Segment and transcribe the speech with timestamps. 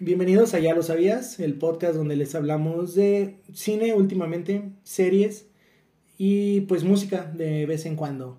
[0.00, 5.48] Bienvenidos a Ya lo sabías, el podcast donde les hablamos de cine últimamente, series
[6.16, 8.38] y pues música de vez en cuando.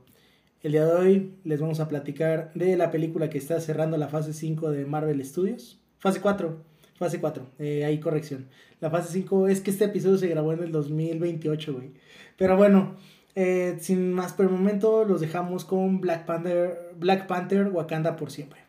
[0.64, 4.08] El día de hoy les vamos a platicar de la película que está cerrando la
[4.08, 5.82] fase 5 de Marvel Studios.
[5.98, 6.64] Fase 4,
[6.96, 8.48] fase 4, eh, hay corrección.
[8.80, 11.92] La fase 5 es que este episodio se grabó en el 2028, güey.
[12.38, 12.96] Pero bueno,
[13.36, 18.32] eh, sin más por el momento, los dejamos con Black Panther, Black Panther Wakanda por
[18.32, 18.69] siempre.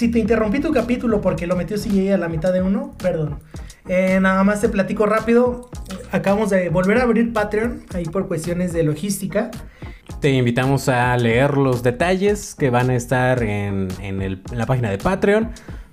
[0.00, 3.38] Si te interrumpí tu capítulo porque lo metió CJ a la mitad de uno, perdón.
[3.86, 5.68] Eh, nada más te platico rápido.
[6.10, 9.50] Acabamos de volver a abrir Patreon, ahí por cuestiones de logística.
[10.22, 14.96] Te invitamos a leer los detalles que van a estar en, en, la página de
[14.96, 15.50] Patreon.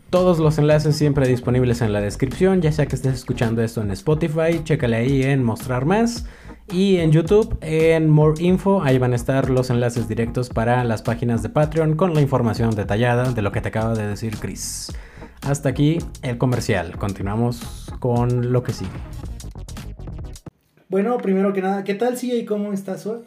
[0.09, 3.91] Todos los enlaces siempre disponibles en la descripción, ya sea que estés escuchando esto en
[3.91, 6.25] Spotify, chécale ahí en mostrar más.
[6.71, 11.01] Y en YouTube, en More Info, ahí van a estar los enlaces directos para las
[11.01, 14.93] páginas de Patreon con la información detallada de lo que te acaba de decir Chris.
[15.41, 16.97] Hasta aquí el comercial.
[16.97, 18.91] Continuamos con lo que sigue.
[20.87, 23.23] Bueno, primero que nada, ¿qué tal, y ¿Cómo estás hoy?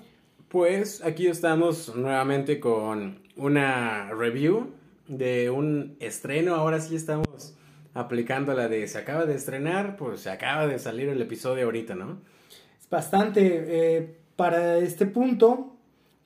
[0.48, 4.80] Pues aquí estamos nuevamente con una review
[5.11, 6.55] de un estreno.
[6.55, 7.56] Ahora sí estamos
[7.92, 11.94] aplicando la de se acaba de estrenar, pues se acaba de salir el episodio ahorita,
[11.94, 12.20] ¿no?
[12.91, 13.64] bastante.
[13.67, 15.77] Eh, para este punto,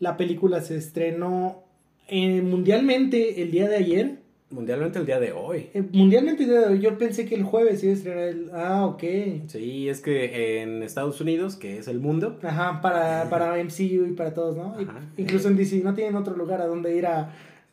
[0.01, 1.65] la película se estrenó
[2.09, 4.19] eh, mundialmente el día de ayer.
[4.51, 5.69] Mundialmente el día de hoy.
[5.75, 6.81] Eh, mundialmente el día de hoy.
[6.81, 8.51] Yo pensé que el jueves iba a estrenar el...
[8.53, 9.03] Ah, ok.
[9.49, 12.39] Sí, es que en Estados Unidos, que es el mundo.
[12.43, 14.77] Ajá, para, para MCU y para todos, ¿no?
[15.17, 17.33] incluso en DC no tienen otro lugar a donde ir a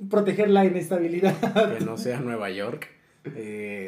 [0.09, 1.77] proteger la inestabilidad.
[1.77, 2.89] Que no sea Nueva York.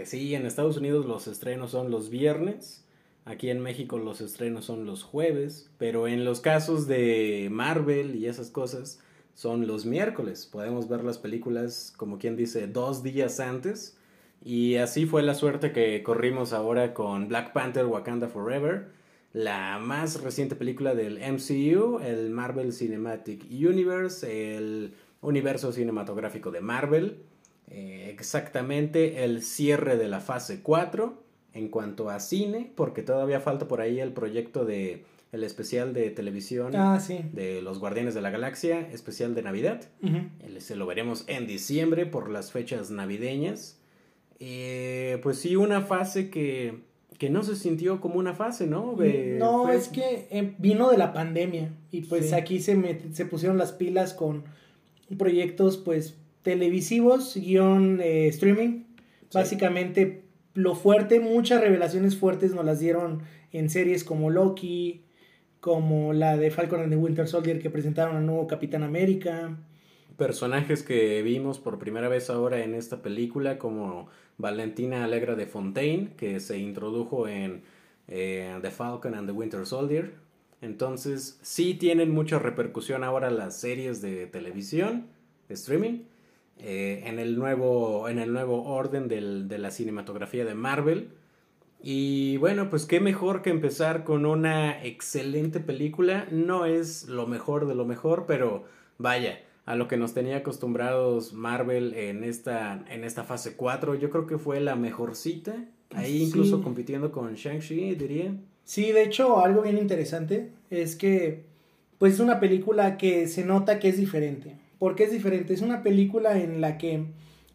[0.05, 2.83] sí, en Estados Unidos los estrenos son los viernes
[3.25, 8.27] Aquí en México los estrenos son los jueves, pero en los casos de Marvel y
[8.27, 8.99] esas cosas
[9.33, 10.45] son los miércoles.
[10.51, 13.97] Podemos ver las películas, como quien dice, dos días antes.
[14.43, 18.89] Y así fue la suerte que corrimos ahora con Black Panther Wakanda Forever,
[19.31, 27.23] la más reciente película del MCU, el Marvel Cinematic Universe, el universo cinematográfico de Marvel.
[27.69, 31.23] Eh, exactamente el cierre de la fase 4
[31.53, 36.11] en cuanto a cine, porque todavía falta por ahí el proyecto de el especial de
[36.11, 37.01] televisión ah,
[37.31, 39.81] de los Guardianes de la Galaxia, especial de Navidad.
[40.59, 43.79] Se lo veremos en diciembre por las fechas navideñas.
[44.39, 46.81] Eh, pues sí, una fase que,
[47.17, 48.95] que no se sintió como una fase, ¿no?
[49.39, 53.71] no, es que eh, vino de la pandemia y pues aquí se, se pusieron las
[53.71, 54.43] pilas con
[55.15, 58.83] proyectos pues televisivos, guion eh, streaming.
[59.33, 65.03] Básicamente lo fuerte, muchas revelaciones fuertes nos las dieron en series como Loki,
[65.59, 69.57] como la de Falcon and the Winter Soldier que presentaron al nuevo Capitán América.
[70.17, 76.11] Personajes que vimos por primera vez ahora en esta película, como Valentina Alegra de Fontaine,
[76.17, 77.63] que se introdujo en
[78.07, 80.13] eh, The Falcon and the Winter Soldier.
[80.63, 85.07] Entonces, sí tienen mucha repercusión ahora las series de televisión,
[85.49, 86.03] de streaming.
[86.59, 91.09] Eh, en, el nuevo, en el nuevo orden del, de la cinematografía de Marvel.
[91.81, 96.27] Y bueno, pues qué mejor que empezar con una excelente película.
[96.31, 98.63] No es lo mejor de lo mejor, pero
[98.97, 104.09] vaya, a lo que nos tenía acostumbrados Marvel en esta, en esta fase 4, yo
[104.09, 105.65] creo que fue la mejorcita.
[105.93, 108.33] Ahí incluso compitiendo con Shang-Chi, diría.
[108.65, 111.43] Sí, de hecho, algo bien interesante es que
[111.97, 115.53] pues es una película que se nota que es diferente porque es diferente.
[115.53, 117.05] Es una película en la que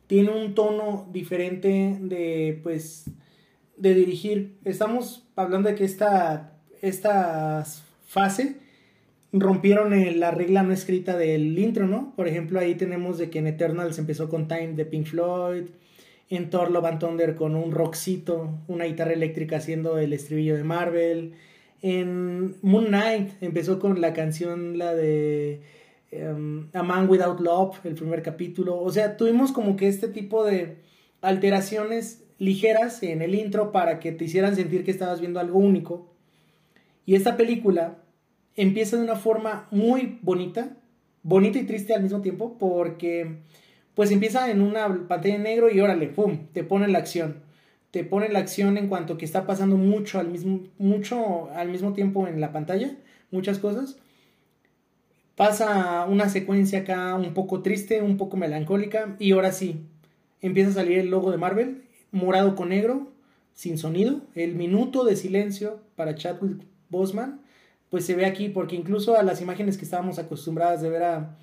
[0.07, 3.11] tiene un tono diferente de, pues,
[3.77, 4.57] de dirigir.
[4.65, 7.67] Estamos hablando de que esta, esta
[8.07, 8.57] fase
[9.31, 12.15] rompieron la regla no escrita del intro, ¿no?
[12.17, 15.65] Por ejemplo, ahí tenemos de que en Eternals empezó con Time de Pink Floyd,
[16.31, 20.65] en Thor Love and Thunder con un rockcito, una guitarra eléctrica haciendo el estribillo de
[20.65, 21.33] Marvel.
[21.83, 25.63] En Moon Knight empezó con la canción, la de
[26.11, 28.81] Em, a Man Without Love, el primer capítulo.
[28.81, 30.79] O sea, tuvimos como que este tipo de
[31.21, 36.09] alteraciones ligeras en el intro para que te hicieran sentir que estabas viendo algo único.
[37.05, 37.99] Y esta película
[38.57, 40.77] empieza de una forma muy bonita,
[41.23, 43.41] bonita y triste al mismo tiempo, porque
[43.99, 47.43] pues empieza en una pantalla en negro y órale, pum, te pone la acción.
[47.91, 51.95] Te pone la acción en cuanto que está pasando mucho al mismo, mucho al mismo
[51.95, 52.97] tiempo en la pantalla,
[53.33, 53.97] muchas cosas
[55.35, 59.81] pasa una secuencia acá un poco triste, un poco melancólica y ahora sí,
[60.43, 63.11] empieza a salir el logo de Marvel, morado con negro,
[63.53, 64.21] sin sonido.
[64.37, 67.41] El minuto de silencio para Chadwick Boseman,
[67.91, 71.37] pues se ve aquí, porque incluso a las imágenes que estábamos acostumbradas de ver a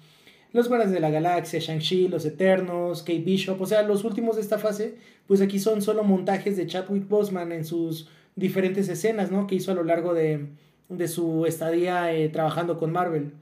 [0.56, 4.42] los Guardianes de la Galaxia, Shang-Chi, Los Eternos, Kate Bishop, o sea, los últimos de
[4.42, 4.96] esta fase,
[5.28, 8.08] pues aquí son solo montajes de Chadwick Boseman en sus
[8.38, 9.48] diferentes escenas, ¿no?
[9.48, 10.48] Que hizo a lo largo de,
[10.88, 13.34] de su estadía eh, trabajando con Marvel.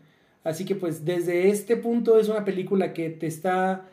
[0.44, 3.86] Así que pues desde este punto es una película que te está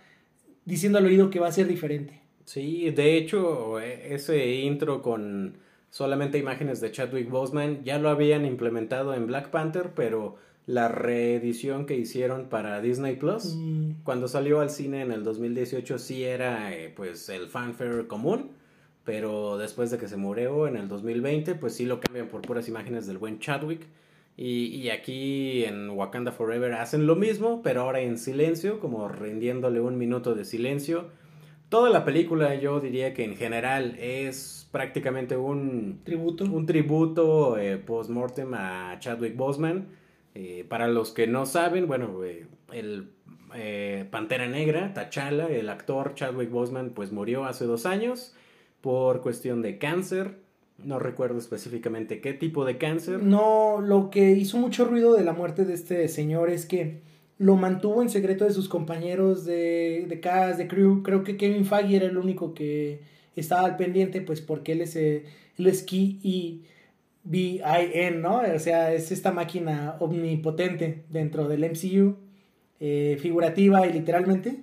[0.64, 2.22] diciendo al oído que va a ser diferente.
[2.46, 5.58] Sí, de hecho, e, ese intro con
[5.90, 11.86] solamente imágenes de Chadwick Boseman ya lo habían implementado en Black Panther, pero la reedición
[11.86, 14.02] que hicieron para Disney Plus, mm.
[14.04, 18.52] cuando salió al cine en el 2018 sí era eh, pues el fanfare común,
[19.04, 22.68] pero después de que se murió en el 2020 pues sí lo cambian por puras
[22.68, 23.86] imágenes del buen Chadwick.
[24.36, 29.80] Y, y, aquí en Wakanda Forever hacen lo mismo, pero ahora en silencio, como rindiéndole
[29.80, 31.08] un minuto de silencio.
[31.68, 37.76] Toda la película yo diría que en general es prácticamente un tributo, un tributo eh,
[37.76, 39.99] post-mortem a Chadwick Boseman
[40.34, 43.10] eh, para los que no saben, bueno, eh, el
[43.54, 48.34] eh, Pantera Negra, T'Challa, el actor Chadwick Boseman, pues murió hace dos años
[48.80, 50.38] por cuestión de cáncer.
[50.78, 53.22] No recuerdo específicamente qué tipo de cáncer.
[53.22, 57.00] No, lo que hizo mucho ruido de la muerte de este señor es que
[57.36, 61.02] lo mantuvo en secreto de sus compañeros de, de cast, de crew.
[61.02, 63.00] Creo que Kevin Feige era el único que
[63.36, 65.24] estaba al pendiente, pues porque él es, el
[65.58, 66.62] esquí y
[67.30, 68.40] BIN, ¿no?
[68.40, 72.16] O sea, es esta máquina omnipotente dentro del MCU,
[72.80, 74.62] eh, figurativa y literalmente.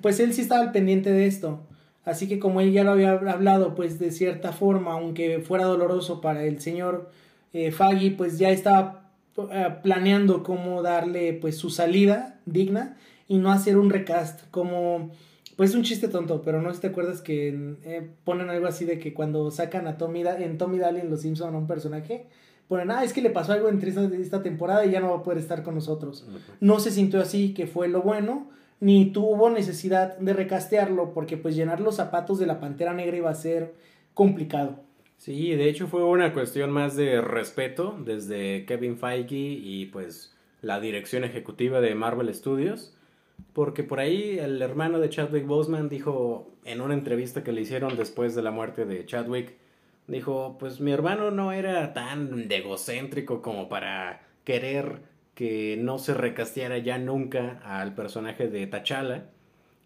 [0.00, 1.66] Pues él sí estaba al pendiente de esto.
[2.04, 6.20] Así que como él ya lo había hablado, pues de cierta forma, aunque fuera doloroso
[6.20, 7.10] para el señor
[7.52, 7.74] eh,
[8.16, 9.10] pues ya estaba
[9.50, 12.96] eh, planeando cómo darle pues su salida digna
[13.26, 15.10] y no hacer un recast como
[15.56, 18.84] pues un chiste tonto, pero no sé si te acuerdas que eh, ponen algo así
[18.84, 22.26] de que cuando sacan a Tommy, en Tommy Daly en Los Simpson a un personaje,
[22.68, 25.18] ponen, ah, es que le pasó algo entre esta, esta temporada y ya no va
[25.18, 26.26] a poder estar con nosotros.
[26.60, 28.50] No se sintió así, que fue lo bueno,
[28.80, 33.30] ni tuvo necesidad de recastearlo, porque pues llenar los zapatos de la Pantera Negra iba
[33.30, 33.74] a ser
[34.14, 34.80] complicado.
[35.18, 40.80] Sí, de hecho fue una cuestión más de respeto desde Kevin Feige y pues la
[40.80, 42.92] dirección ejecutiva de Marvel Studios
[43.52, 47.96] porque por ahí el hermano de Chadwick Boseman dijo en una entrevista que le hicieron
[47.96, 49.54] después de la muerte de Chadwick,
[50.06, 55.00] dijo, pues mi hermano no era tan egocéntrico como para querer
[55.34, 59.30] que no se recasteara ya nunca al personaje de T'Challa.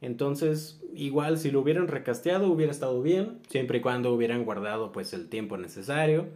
[0.02, 5.14] Entonces, igual si lo hubieran recasteado hubiera estado bien, siempre y cuando hubieran guardado pues
[5.14, 6.26] el tiempo necesario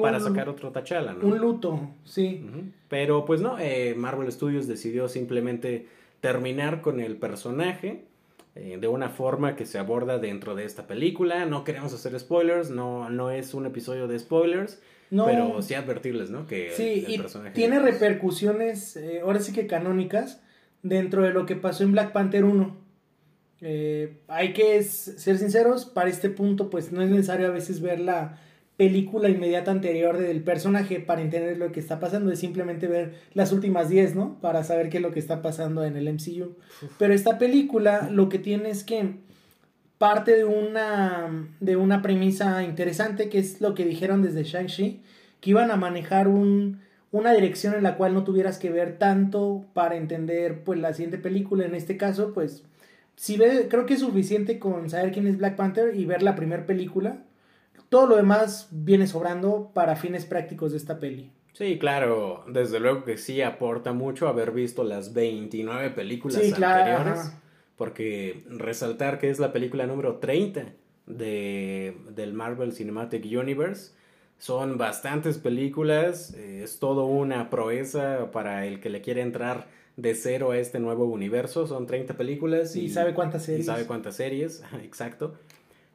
[0.00, 1.26] para sacar otro T'Challa, ¿no?
[1.26, 2.44] Un luto, sí.
[2.88, 5.86] Pero pues no, eh, Marvel Studios decidió simplemente
[6.20, 8.04] terminar con el personaje
[8.54, 11.46] eh, de una forma que se aborda dentro de esta película.
[11.46, 14.80] No queremos hacer spoilers, no, no es un episodio de spoilers.
[15.10, 16.46] pero sí advertirles, ¿no?
[16.46, 20.42] Que sí, el, personaje tiene repercusiones, eh, ahora sí que canónicas,
[20.82, 22.88] dentro de lo que pasó en Black Panther 1.
[23.60, 28.00] Eh, hay que ser sinceros, para este punto pues no es necesario a veces ver
[28.00, 28.40] la
[28.78, 33.52] película inmediata anterior del personaje para entender lo que está pasando, es simplemente ver las
[33.52, 34.38] últimas 10, ¿no?
[34.40, 36.54] Para saber qué es lo que está pasando en el MCU.
[36.96, 39.16] Pero esta película lo que tiene es que
[39.98, 45.02] parte de una, de una premisa interesante, que es lo que dijeron desde Shang-Chi,
[45.40, 46.78] que iban a manejar un,
[47.10, 51.18] una dirección en la cual no tuvieras que ver tanto para entender pues la siguiente
[51.18, 51.66] película.
[51.66, 52.62] En este caso, pues,
[53.16, 56.36] si ve, creo que es suficiente con saber quién es Black Panther y ver la
[56.36, 57.24] primera película
[57.88, 61.32] todo lo demás viene sobrando para fines prácticos de esta peli.
[61.52, 67.32] Sí, claro, desde luego que sí aporta mucho haber visto las 29 películas anteriores,
[67.76, 70.66] porque resaltar que es la película número 30
[71.06, 73.92] de, del Marvel Cinematic Universe.
[74.38, 79.66] Son bastantes películas, eh, es todo una proeza para el que le quiere entrar
[79.96, 81.66] de cero a este nuevo universo.
[81.66, 82.76] Son 30 películas.
[82.76, 83.64] Y, y sabe cuántas series.
[83.64, 85.34] Y sabe cuántas series, exacto.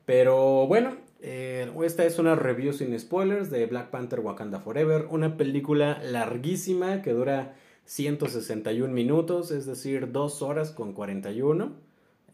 [0.05, 5.37] Pero bueno, eh, esta es una review sin spoilers de Black Panther Wakanda Forever, una
[5.37, 11.71] película larguísima que dura 161 minutos, es decir, 2 horas con 41.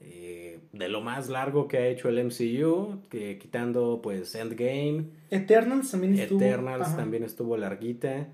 [0.01, 5.05] Eh, de lo más largo que ha hecho el MCU, que quitando pues Endgame.
[5.29, 6.41] Eternals también estuvo.
[6.41, 8.29] Eternals también estuvo larguita.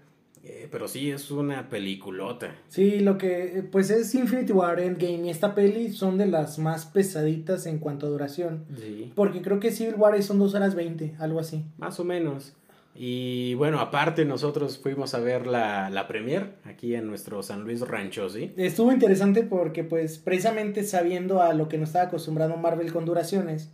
[0.48, 2.56] Eh, pero sí, es una peliculota.
[2.68, 6.86] Sí, lo que pues es Infinity War, Endgame y esta peli son de las más
[6.86, 8.66] pesaditas en cuanto a duración.
[8.78, 9.12] Sí.
[9.16, 11.66] Porque creo que Civil War son 2 horas 20, algo así.
[11.78, 12.54] Más o menos.
[12.94, 17.82] Y bueno, aparte nosotros fuimos a ver la, la premier aquí en nuestro San Luis
[17.82, 18.54] Rancho, ¿sí?
[18.56, 23.72] Estuvo interesante porque pues precisamente sabiendo a lo que nos estaba acostumbrando Marvel con duraciones,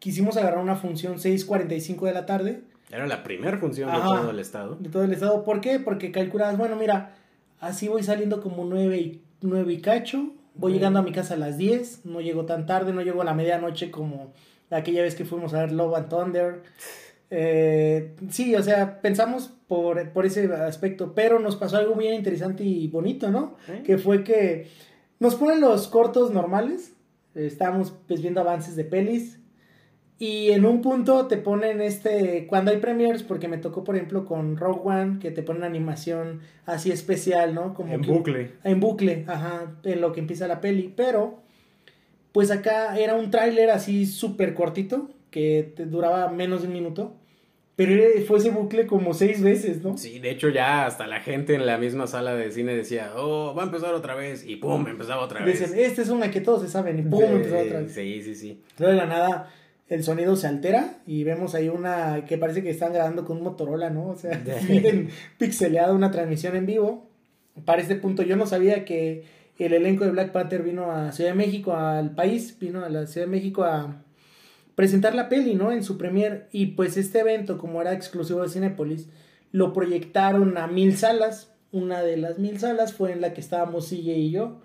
[0.00, 2.62] quisimos agarrar una función 6.45 de la tarde.
[2.90, 4.76] Era la primera función de todo el estado.
[4.76, 5.44] De todo el estado.
[5.44, 5.78] ¿Por qué?
[5.78, 7.14] Porque calculabas, bueno, mira,
[7.60, 10.30] así voy saliendo como 9 y, 9 y cacho.
[10.54, 12.04] Voy llegando a mi casa a las 10.
[12.04, 14.32] No llego tan tarde, no llego a la medianoche como
[14.70, 16.62] aquella vez que fuimos a ver Love and Thunder.
[17.30, 22.64] Eh, sí, o sea, pensamos por, por ese aspecto, pero nos pasó algo bien interesante
[22.64, 23.56] y bonito, ¿no?
[23.68, 23.82] ¿Eh?
[23.84, 24.68] Que fue que
[25.20, 26.94] nos ponen los cortos normales.
[27.36, 29.38] eh, Estábamos pues viendo avances de pelis.
[30.22, 32.46] Y en un punto te ponen este.
[32.46, 36.40] Cuando hay premiers, porque me tocó, por ejemplo, con Rogue One, que te ponen animación
[36.66, 37.72] así especial, ¿no?
[37.72, 38.50] Como En que- bucle.
[38.62, 40.92] En bucle, ajá, en lo que empieza la peli.
[40.94, 41.38] Pero,
[42.32, 47.14] pues acá era un tráiler así súper cortito, que te duraba menos de un minuto.
[47.76, 49.96] Pero fue ese bucle como seis veces, ¿no?
[49.96, 53.54] Sí, de hecho ya hasta la gente en la misma sala de cine decía, oh,
[53.56, 54.44] va a empezar otra vez.
[54.46, 55.58] Y pum, empezaba otra vez.
[55.60, 57.92] Dicen, esta es una que todos se saben, y pum, Sí, empezó otra vez.
[57.94, 58.60] Sí, sí, sí.
[58.78, 59.50] Luego de la nada
[59.90, 63.42] el sonido se altera y vemos ahí una que parece que están grabando con un
[63.42, 64.08] Motorola, ¿no?
[64.08, 67.10] O sea, bien pixeleada una transmisión en vivo.
[67.66, 69.24] Para este punto yo no sabía que
[69.58, 73.06] el elenco de Black Panther vino a Ciudad de México, al país, vino a la
[73.06, 74.02] Ciudad de México a
[74.74, 75.72] presentar la peli, ¿no?
[75.72, 76.48] En su premier.
[76.52, 79.08] Y pues este evento, como era exclusivo de Cinépolis,
[79.52, 81.52] lo proyectaron a mil salas.
[81.72, 84.62] Una de las mil salas fue en la que estábamos CJ y yo.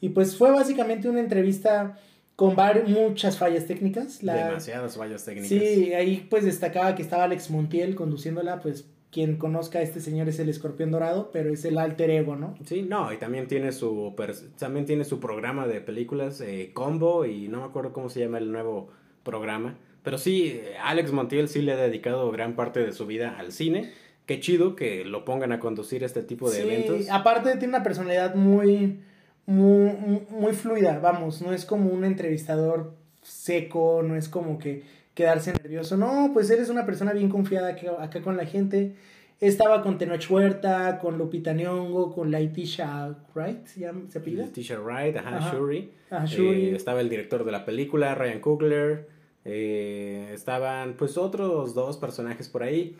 [0.00, 1.98] Y pues fue básicamente una entrevista
[2.38, 2.54] con
[2.86, 4.22] muchas fallas técnicas.
[4.22, 5.48] La, Demasiadas fallas técnicas.
[5.48, 10.28] sí, ahí pues destacaba que estaba Alex Montiel conduciéndola, pues quien conozca a este señor
[10.28, 12.54] es el escorpión dorado, pero es el alter ego, ¿no?
[12.64, 14.14] Sí, no, y también tiene su
[14.56, 18.38] también tiene su programa de películas eh, Combo y no me acuerdo cómo se llama
[18.38, 18.88] el nuevo
[19.24, 23.36] programa, pero sí eh, Alex Montiel sí le ha dedicado gran parte de su vida
[23.36, 23.92] al cine.
[24.26, 27.10] Qué chido que lo pongan a conducir este tipo de Sí, eventos.
[27.10, 29.00] aparte tiene una personalidad muy,
[29.48, 34.82] muy, muy fluida, vamos, no es como un entrevistador seco, no es como que
[35.14, 38.94] quedarse nervioso, no, pues él es una persona bien confiada acá, acá con la gente.
[39.40, 44.44] Estaba con Tenoch Huerta, con Lupita Nyong'o, con Laitisha Wright, ¿se, se apellida?
[44.44, 45.54] Letitia Wright, ajá, Ajá.
[45.54, 45.78] Shuri.
[46.10, 46.68] Eh, Shuri.
[46.74, 49.08] estaba el director de la película, Ryan Coogler.
[49.44, 52.96] eh, estaban pues otros dos personajes por ahí.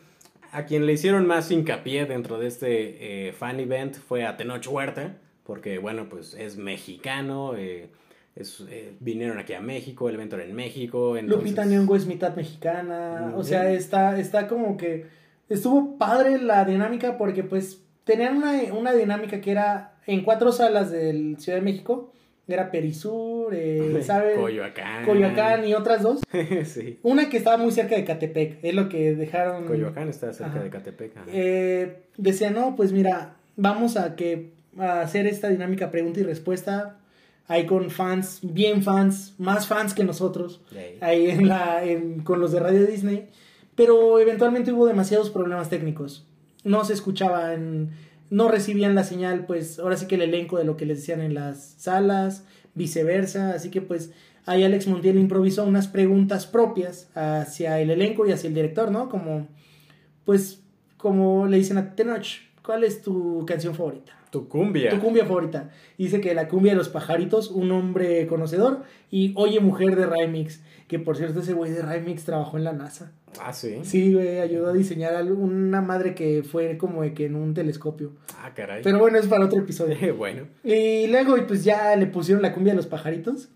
[0.52, 4.66] A quien le hicieron más hincapié dentro de este eh, fan event fue a Tenoch
[4.68, 5.16] Huerta,
[5.48, 7.88] porque bueno, pues es mexicano, eh,
[8.36, 11.16] es, eh, vinieron aquí a México, el evento era en México.
[11.16, 15.06] Entonces, Lupita Nyong'o es mitad mexicana, o sea, está, está como que
[15.48, 20.90] estuvo padre la dinámica porque pues tenían una, una dinámica que era en cuatro salas
[20.90, 22.12] del Ciudad de México,
[22.46, 24.36] era Perisur, eh, ¿sabes?
[24.36, 25.06] Coyoacán.
[25.06, 26.20] Coyoacán y otras dos.
[26.66, 26.98] sí.
[27.02, 29.64] Una que estaba muy cerca de Catepec, es lo que dejaron.
[29.64, 30.62] Coyoacán está cerca Ajá.
[30.62, 31.12] de Catepec.
[31.28, 36.98] Eh, decía, no, pues mira, vamos a que a hacer esta dinámica pregunta y respuesta.
[37.46, 40.60] Ahí con fans, bien fans, más fans que nosotros,
[41.00, 43.28] ahí en la, en- con los de Radio Disney.
[43.74, 46.26] Pero eventualmente hubo demasiados problemas técnicos.
[46.64, 47.90] No se escuchaban,
[48.28, 51.20] no recibían la señal, pues ahora sí que el elenco de lo que les decían
[51.22, 52.44] en las salas,
[52.74, 53.52] viceversa.
[53.54, 54.10] Así que pues
[54.44, 59.08] ahí Alex Montiel improvisó unas preguntas propias hacia el elenco y hacia el director, ¿no?
[59.08, 59.48] Como,
[60.26, 60.60] pues,
[60.98, 62.26] como le dicen a Tenoch,
[62.62, 64.17] ¿cuál es tu canción favorita?
[64.30, 64.90] Tu cumbia.
[64.90, 65.70] Tu cumbia favorita.
[65.96, 70.60] Dice que la cumbia de los pajaritos, un hombre conocedor, y Oye Mujer de Remix,
[70.86, 73.12] que por cierto ese güey de Remix trabajó en la NASA.
[73.40, 73.80] Ah, sí.
[73.82, 77.54] Sí, güey, ayudó a diseñar a una madre que fue como de que en un
[77.54, 78.12] telescopio.
[78.38, 78.82] Ah, caray.
[78.82, 80.14] Pero bueno, es para otro episodio.
[80.16, 80.44] bueno.
[80.64, 83.48] Y luego y pues ya le pusieron la cumbia de los pajaritos.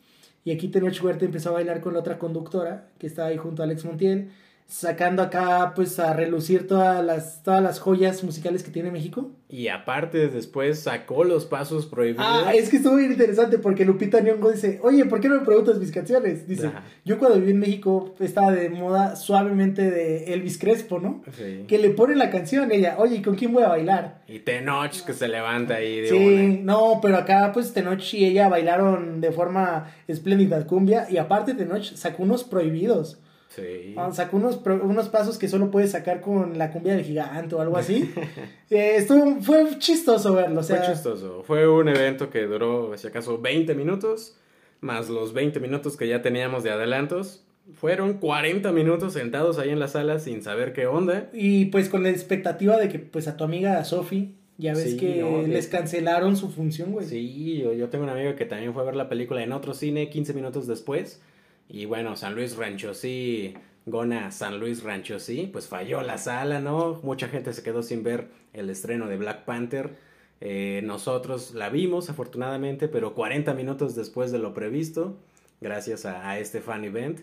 [0.45, 3.63] Y aquí Tenoch Huerta empezó a bailar con la otra conductora que estaba ahí junto
[3.63, 4.31] a Alex Montiel,
[4.73, 9.31] sacando acá pues a relucir todas las, todas las joyas musicales que tiene México.
[9.51, 12.25] Y aparte después sacó los pasos prohibidos.
[12.27, 15.45] Ah, es que estuvo bien interesante porque Lupita Nyong'o dice, oye, ¿por qué no me
[15.45, 16.49] preguntas mis canciones?
[16.49, 16.85] Dice, Ajá.
[17.05, 21.23] yo cuando viví en México estaba de moda suavemente de Elvis Crespo, ¿no?
[21.37, 21.65] Sí.
[21.69, 24.23] Que le pone la canción ella, oye, ¿y con quién voy a bailar?
[24.27, 26.61] Y Tenoch que se levanta ahí de Sí, una.
[26.63, 31.93] no, pero acá pues Tenoch y ella bailaron de forma espléndida cumbia y aparte Tenoch
[31.95, 33.19] sacó unos prohibidos.
[33.55, 33.95] Sí.
[33.97, 37.61] Ah, Sacó unos, unos pasos que solo puedes sacar con la cumbia del gigante o
[37.61, 38.11] algo así.
[38.71, 41.43] Eh, estuvo, fue chistoso verlo, o sea, Fue chistoso.
[41.43, 44.39] Fue un evento que duró, si acaso, 20 minutos,
[44.81, 47.45] más los 20 minutos que ya teníamos de adelantos.
[47.75, 51.29] Fueron 40 minutos sentados ahí en la sala sin saber qué onda.
[51.35, 54.97] Y pues con la expectativa de que pues a tu amiga Sophie, ya ves Sí,
[54.97, 57.07] que no, les cancelaron su función, güey.
[57.07, 59.75] Sí, yo, yo tengo un amigo que también fue a ver la película en otro
[59.75, 61.21] cine 15 minutos después.
[61.69, 63.55] Y bueno, San Luis Rancho sí
[63.85, 67.01] Gona San Luis Rancho sí, pues falló la sala, ¿no?
[67.03, 69.97] Mucha gente se quedó sin ver el estreno de Black Panther.
[70.41, 75.17] Eh, nosotros la vimos, afortunadamente, pero 40 minutos después de lo previsto,
[75.61, 77.21] gracias a, este fan event,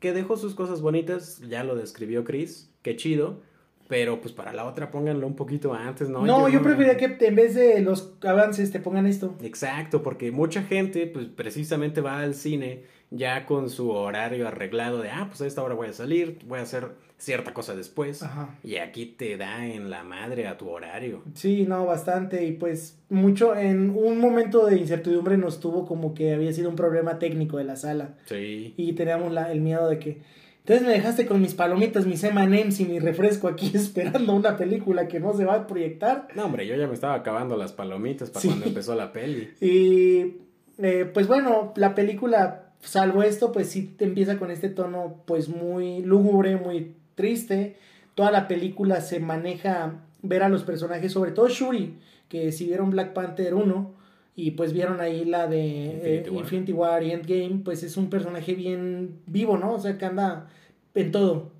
[0.00, 3.40] que dejó sus cosas bonitas, ya lo describió Chris, qué chido
[3.88, 6.24] pero pues para la otra pónganlo un poquito antes, ¿no?
[6.24, 9.34] No, yo, preferiría que en vez de los avances te pongan esto.
[9.42, 15.10] Exacto, porque mucha gente pues precisamente va al cine ya con su horario arreglado de,
[15.10, 18.22] ah, pues a esta hora voy a salir, voy a hacer cierta cosa después.
[18.22, 18.58] Ajá.
[18.64, 21.22] Y aquí te da en la madre a tu horario.
[21.34, 22.44] Sí, no, bastante.
[22.44, 26.76] Y pues mucho, en un momento de incertidumbre nos tuvo como que había sido un
[26.76, 28.14] problema técnico de la sala.
[28.24, 28.74] Sí.
[28.76, 30.22] Y teníamos la, el miedo de que
[30.64, 35.08] entonces me dejaste con mis palomitas, mis M&M's y mi refresco aquí esperando una película
[35.08, 36.28] que no se va a proyectar.
[36.36, 39.50] No, hombre, yo ya me estaba acabando las palomitas para cuando empezó la peli.
[39.60, 40.36] Y
[40.78, 45.48] eh, pues bueno, la película, salvo esto, pues sí te empieza con este tono pues
[45.48, 47.76] muy lúgubre, muy triste.
[48.14, 52.90] Toda la película se maneja ver a los personajes, sobre todo Shuri, que si vieron
[52.90, 53.94] Black Panther 1,
[54.34, 57.02] y pues vieron ahí la de Infinity, eh, War.
[57.02, 59.74] y Endgame, pues es un personaje bien vivo, ¿no?
[59.74, 60.48] O sea, que anda
[60.94, 61.50] en todo.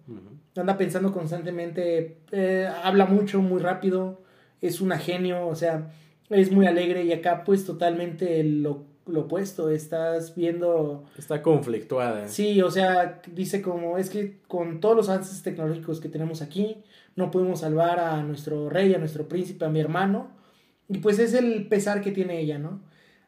[0.57, 4.21] Anda pensando constantemente, eh, habla mucho, muy rápido,
[4.61, 5.91] es una genio, o sea,
[6.29, 11.05] es muy alegre y acá pues totalmente lo, lo opuesto, estás viendo...
[11.17, 12.29] Está conflictuada.
[12.29, 16.77] Sí, o sea, dice como, es que con todos los avances tecnológicos que tenemos aquí,
[17.17, 20.42] no pudimos salvar a nuestro rey, a nuestro príncipe, a mi hermano,
[20.89, 22.81] y pues es el pesar que tiene ella, ¿no?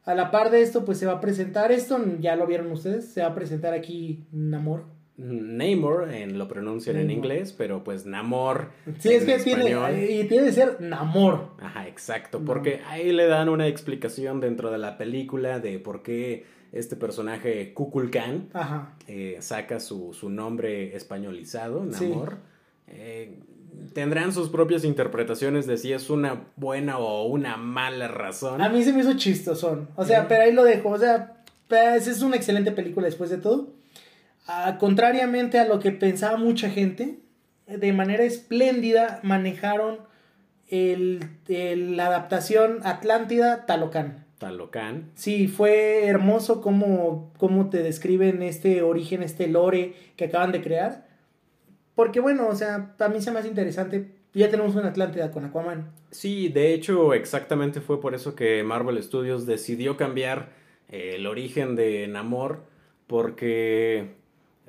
[0.05, 3.07] A la par de esto, pues se va a presentar esto, ya lo vieron ustedes,
[3.07, 4.85] se va a presentar aquí Namor.
[5.17, 8.73] Namor, en, lo pronuncian en inglés, pero pues Namor.
[8.99, 9.71] Sí, es que tiene,
[10.11, 11.53] y tiene que ser Namor.
[11.61, 16.45] Ajá, exacto, porque ahí le dan una explicación dentro de la película de por qué
[16.73, 18.49] este personaje Kukulkan
[19.07, 22.39] eh, saca su, su, nombre españolizado, Namor.
[22.89, 23.39] Eh,
[23.93, 28.61] tendrán sus propias interpretaciones de si es una buena o una mala razón.
[28.61, 29.89] A mí se me hizo chistosón.
[29.97, 30.91] O sea, pero ahí lo dejo.
[30.91, 33.69] O sea, pues, es una excelente película después de todo.
[34.47, 37.19] Ah, contrariamente a lo que pensaba mucha gente,
[37.67, 39.99] de manera espléndida manejaron
[40.69, 44.25] el, la adaptación Atlántida Talocán.
[44.39, 45.11] Talocán.
[45.15, 51.04] Sí, fue hermoso cómo, cómo te describen este origen, este lore que acaban de crear.
[51.95, 54.11] Porque bueno, o sea, a mí se me hace interesante.
[54.33, 55.93] Ya tenemos una Atlántida con Aquaman.
[56.11, 60.51] Sí, de hecho, exactamente fue por eso que Marvel Studios decidió cambiar
[60.89, 62.63] eh, el origen de Namor.
[63.07, 64.15] Porque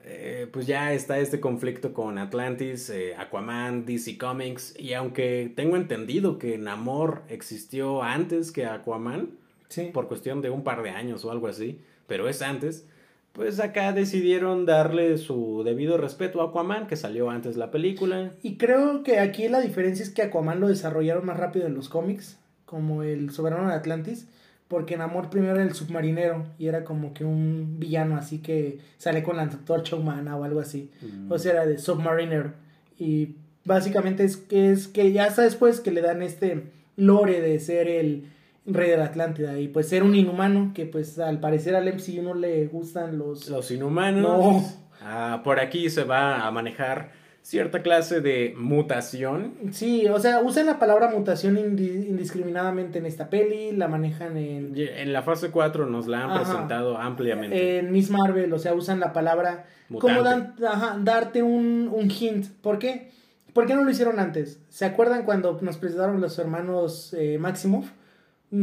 [0.03, 4.79] eh, pues ya está este conflicto con Atlantis, eh, Aquaman, DC Comics.
[4.79, 9.31] Y aunque tengo entendido que Namor existió antes que Aquaman,
[9.67, 9.89] sí.
[9.91, 12.87] por cuestión de un par de años o algo así, pero es antes
[13.35, 18.31] pues acá decidieron darle su debido respeto a Aquaman, que salió antes la película.
[18.41, 21.89] Y creo que aquí la diferencia es que Aquaman lo desarrollaron más rápido en los
[21.89, 24.29] cómics, como el soberano de Atlantis,
[24.69, 28.79] porque en Amor primero era el submarinero y era como que un villano así que
[28.97, 30.89] sale con la antorcha humana o algo así.
[31.01, 31.29] Mm.
[31.29, 32.53] O sea, era de submariner.
[32.97, 37.59] Y básicamente es que, es que ya hasta después que le dan este lore de
[37.59, 38.29] ser el
[38.65, 42.21] rey de la Atlántida y pues ser un inhumano que pues al parecer al MCU
[42.23, 44.77] no le gustan los los inhumanos.
[45.01, 49.53] Ah, por aquí se va a manejar cierta clase de mutación.
[49.71, 55.13] Sí o sea usan la palabra mutación indiscriminadamente en esta peli la manejan en en
[55.13, 57.77] la fase 4 nos la han presentado ampliamente.
[57.77, 59.65] En Miss Marvel o sea usan la palabra
[59.99, 60.55] como dan,
[61.03, 62.47] darte un, un hint.
[62.61, 63.11] ¿por qué?
[63.53, 64.59] ¿por qué no lo hicieron antes?
[64.69, 67.91] ¿se acuerdan cuando nos presentaron los hermanos eh, Maximoff?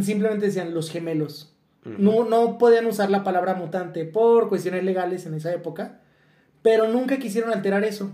[0.00, 1.54] Simplemente decían los gemelos.
[1.84, 6.00] no, no podían usar la palabra mutante por cuestiones legales en esa época,
[6.62, 8.12] pero nunca quisieron alterar eso.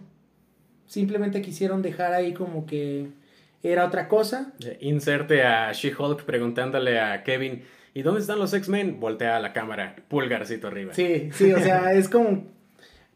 [0.87, 3.09] Simplemente quisieron dejar ahí como que
[3.62, 4.53] era otra cosa.
[4.81, 7.62] Inserte a She-Hulk preguntándole a Kevin,
[7.93, 9.01] ¿y dónde están los X-Men?
[9.01, 10.95] Voltea la cámara, pulgarcito arriba.
[10.95, 12.47] Sí, sí, o sea, es como,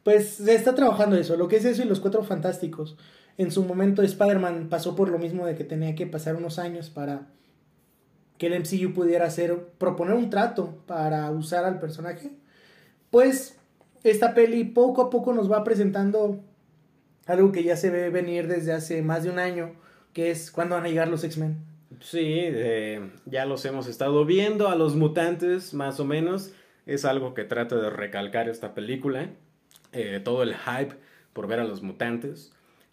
[0.02, 2.96] pues se está trabajando eso, lo que es eso y los cuatro fantásticos.
[3.38, 6.90] En su momento Spider-Man pasó por lo mismo de que tenía que pasar unos años
[6.90, 7.28] para
[8.38, 12.30] que el MCU pudiera hacer, proponer un trato para usar al personaje,
[13.10, 13.58] pues
[14.04, 16.40] esta peli poco a poco nos va presentando
[17.26, 19.74] algo que ya se ve venir desde hace más de un año,
[20.12, 21.58] que es cuando van a llegar los X-Men.
[22.00, 22.48] Sí,
[23.26, 26.52] ya los hemos estado viendo a los mutantes, más o menos.
[26.84, 29.30] Es algo que trata de recalcar esta película.
[29.92, 30.96] Eh, todo el hype
[31.32, 32.52] por ver a los mutantes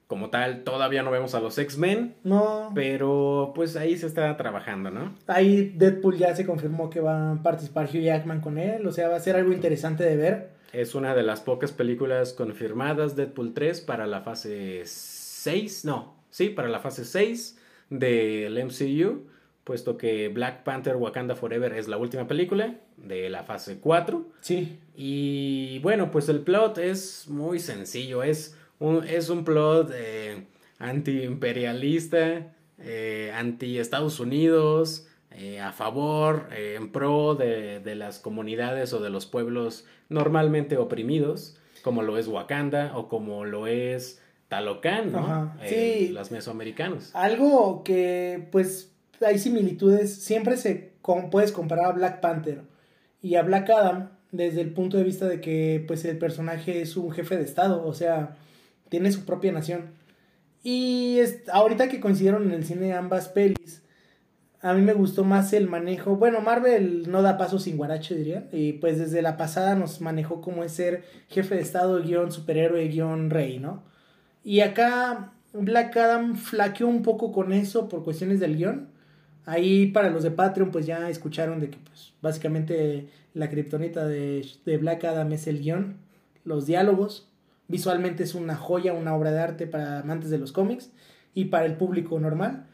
[0.10, 2.16] como tal, todavía no vemos a los X-Men.
[2.24, 2.72] No.
[2.74, 5.14] Pero pues ahí se está trabajando, ¿no?
[5.28, 8.88] Ahí Deadpool ya se confirmó que va a participar Hugh Jackman con él.
[8.88, 10.50] O sea, va a ser algo interesante de ver.
[10.74, 16.50] Es una de las pocas películas confirmadas Deadpool 3 para la fase 6, no, sí,
[16.50, 17.60] para la fase 6
[17.92, 19.28] del MCU,
[19.64, 24.26] puesto que Black Panther Wakanda Forever es la última película de la fase 4.
[24.42, 24.80] Sí.
[24.96, 30.48] Y bueno, pues el plot es muy sencillo, es un, es un plot eh,
[30.80, 39.00] anti-imperialista, eh, anti-Estados Unidos, eh, a favor, eh, en pro de, de, las comunidades o
[39.00, 45.54] de los pueblos normalmente oprimidos, como lo es Wakanda o como lo es Talocan, ¿no?
[45.68, 46.10] Sí.
[46.10, 47.12] Los mesoamericanos.
[47.14, 48.92] Algo que, pues,
[49.26, 50.16] hay similitudes.
[50.16, 50.94] Siempre se
[51.30, 52.64] puedes comparar a Black Panther
[53.22, 56.98] y a Black Adam desde el punto de vista de que, pues, el personaje es
[56.98, 58.38] un jefe de Estado, o sea,
[58.90, 59.92] tiene su propia nación.
[60.64, 61.20] Y
[61.52, 63.82] ahorita que coincidieron en el cine ambas pelis,
[64.62, 66.18] a mí me gustó más el manejo.
[66.18, 68.50] Bueno, Marvel no da paso sin guarache, diría.
[68.52, 72.90] Y pues desde la pasada nos manejó como es ser jefe de Estado, guion superhéroe,
[72.90, 73.84] guion rey, ¿no?
[74.44, 78.90] Y acá Black Adam flaqueó un poco con eso por cuestiones del guion.
[79.46, 84.46] Ahí para los de Patreon pues ya escucharon de que pues básicamente la kriptonita de,
[84.66, 85.98] de Black Adam es el guion,
[86.44, 87.30] los diálogos.
[87.70, 90.92] Visualmente es una joya, una obra de arte para amantes de los cómics
[91.34, 92.66] y para el público normal.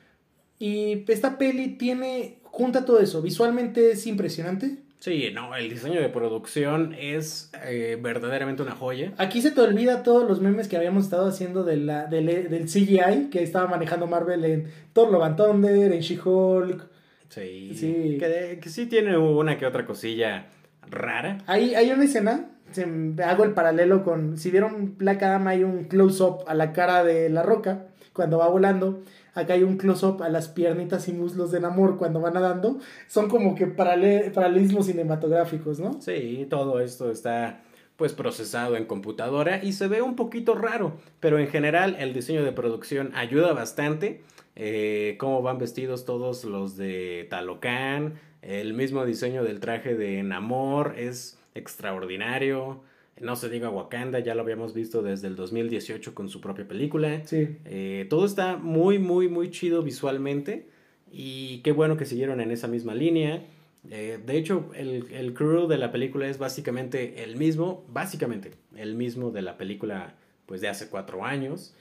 [0.57, 4.77] Y esta peli tiene, junta todo eso, visualmente es impresionante.
[4.99, 9.13] Sí, no, el diseño de producción es eh, verdaderamente una joya.
[9.17, 12.65] Aquí se te olvida todos los memes que habíamos estado haciendo de la, del, del
[12.65, 16.89] CGI que estaba manejando Marvel en Thor Love and Thunder, en She-Hulk.
[17.29, 18.17] Sí, sí.
[18.17, 20.47] Que, que, sí tiene una que otra cosilla
[20.89, 21.39] rara.
[21.45, 22.85] Hay, hay una escena, se,
[23.23, 27.29] hago el paralelo con, si vieron Black Adam hay un close-up a la cara de
[27.29, 29.01] La Roca cuando va volando
[29.35, 32.79] Acá hay un close-up a las piernitas y muslos de Namor cuando va nadando.
[33.07, 36.01] Son como que paralelismos cinematográficos, ¿no?
[36.01, 37.61] Sí, todo esto está
[37.97, 42.43] pues procesado en computadora y se ve un poquito raro, pero en general el diseño
[42.45, 44.21] de producción ayuda bastante.
[44.55, 50.95] Eh, cómo van vestidos todos los de Talocan, el mismo diseño del traje de Namor
[50.97, 52.83] es extraordinario.
[53.19, 57.25] No se diga Wakanda, ya lo habíamos visto desde el 2018 con su propia película.
[57.25, 57.57] Sí.
[57.65, 60.67] Eh, todo está muy, muy, muy chido visualmente.
[61.11, 63.45] Y qué bueno que siguieron en esa misma línea.
[63.89, 68.95] Eh, de hecho, el, el, crew de la película es básicamente el mismo, básicamente el
[68.95, 70.15] mismo de la película
[70.45, 71.73] pues de hace cuatro años.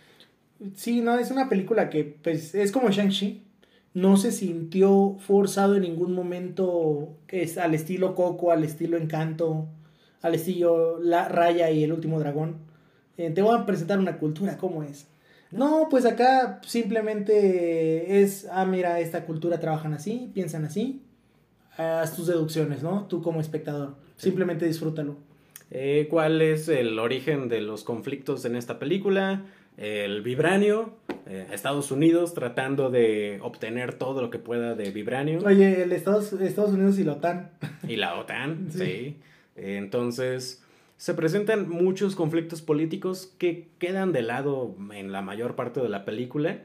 [0.75, 3.43] Sí, no, es una película que pues es como Shang-Chi.
[3.95, 9.69] No se sintió forzado en ningún momento es al estilo Coco, al estilo Encanto
[10.25, 12.57] al estilo La Raya y el último dragón.
[13.19, 15.07] Eh, te voy a presentar una cultura, ¿cómo es?
[15.51, 21.03] No, pues acá simplemente es, ah, mira, esta cultura trabajan así, piensan así,
[21.77, 23.07] haz tus deducciones, ¿no?
[23.07, 25.17] Tú como espectador, simplemente disfrútalo.
[25.71, 29.45] Eh, ¿Cuál es el origen de los conflictos en esta película?
[29.77, 30.95] El vibranio,
[31.27, 35.41] eh, Estados Unidos tratando de obtener todo lo que pueda de vibranio.
[35.45, 37.51] Oye, el Estados, Estados Unidos y la OTAN.
[37.89, 39.17] Y la OTAN, sí.
[39.57, 40.63] Entonces,
[40.97, 46.05] se presentan muchos conflictos políticos que quedan de lado en la mayor parte de la
[46.05, 46.59] película.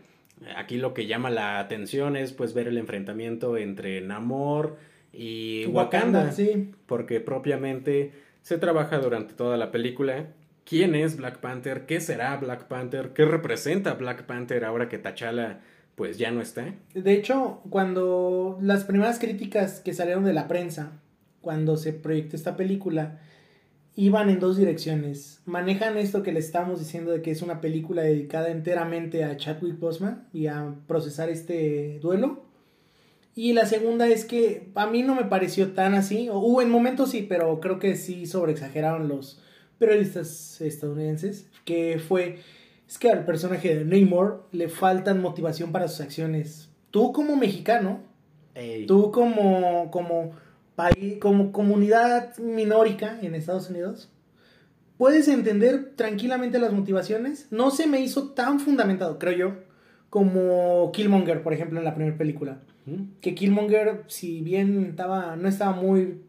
[0.56, 4.78] Aquí lo que llama la atención es pues ver el enfrentamiento entre Namor
[5.12, 6.72] y Wakanda, sí.
[6.86, 10.28] porque propiamente se trabaja durante toda la película
[10.70, 15.62] quién es Black Panther, qué será Black Panther, qué representa Black Panther ahora que T'Challa
[15.96, 16.76] pues ya no está.
[16.94, 21.02] De hecho, cuando las primeras críticas que salieron de la prensa
[21.42, 23.20] cuando se proyectó esta película,
[23.96, 25.42] iban en dos direcciones.
[25.46, 29.80] Manejan esto que le estamos diciendo de que es una película dedicada enteramente a Chadwick
[29.80, 32.44] Boseman y a procesar este duelo.
[33.36, 36.70] Y la segunda es que a mí no me pareció tan así, o uh, en
[36.70, 39.42] momentos sí, pero creo que sí sobreexageraron los
[39.80, 42.40] periodistas estadounidenses, que fue,
[42.88, 46.70] es que al personaje de Neymar le faltan motivación para sus acciones.
[46.92, 48.02] Tú como mexicano,
[48.88, 50.34] tú como, como
[51.20, 54.10] como comunidad minórica en Estados Unidos,
[54.98, 57.48] puedes entender tranquilamente las motivaciones.
[57.52, 59.54] No se me hizo tan fundamentado, creo yo,
[60.10, 62.62] como Killmonger, por ejemplo, en la primera película.
[63.22, 66.22] Que Killmonger, si bien estaba, no estaba muy,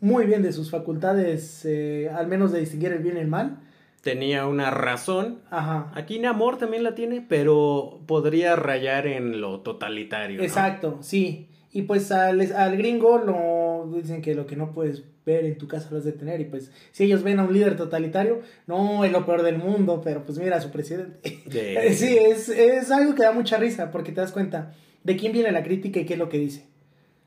[0.00, 3.60] muy bien de sus facultades, eh, al menos de distinguir el bien y el mal.
[4.02, 5.40] Tenía una razón.
[5.50, 5.92] Ajá.
[5.94, 10.40] Aquí Namor también la tiene, pero podría rayar en lo totalitario.
[10.42, 11.48] Exacto, sí.
[11.72, 15.68] Y pues al, al gringo lo dicen que lo que no puedes ver en tu
[15.68, 16.40] casa lo has de tener.
[16.40, 20.00] Y pues si ellos ven a un líder totalitario, no es lo peor del mundo,
[20.02, 21.20] pero pues mira a su presidente.
[21.94, 24.72] sí, es, es algo que da mucha risa porque te das cuenta
[25.04, 26.66] de quién viene la crítica y qué es lo que dice.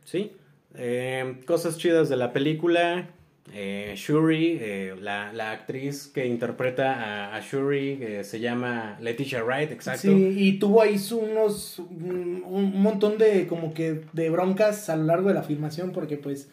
[0.03, 0.33] Sí.
[0.75, 3.09] Eh, cosas chidas de la película.
[3.53, 10.07] Eh, Shuri, eh, la, la, actriz que interpreta a, Shuri, se llama Leticia Wright, exacto.
[10.07, 15.27] Sí, y tuvo ahí unos, un, montón de como que de broncas a lo largo
[15.27, 16.49] de la filmación porque pues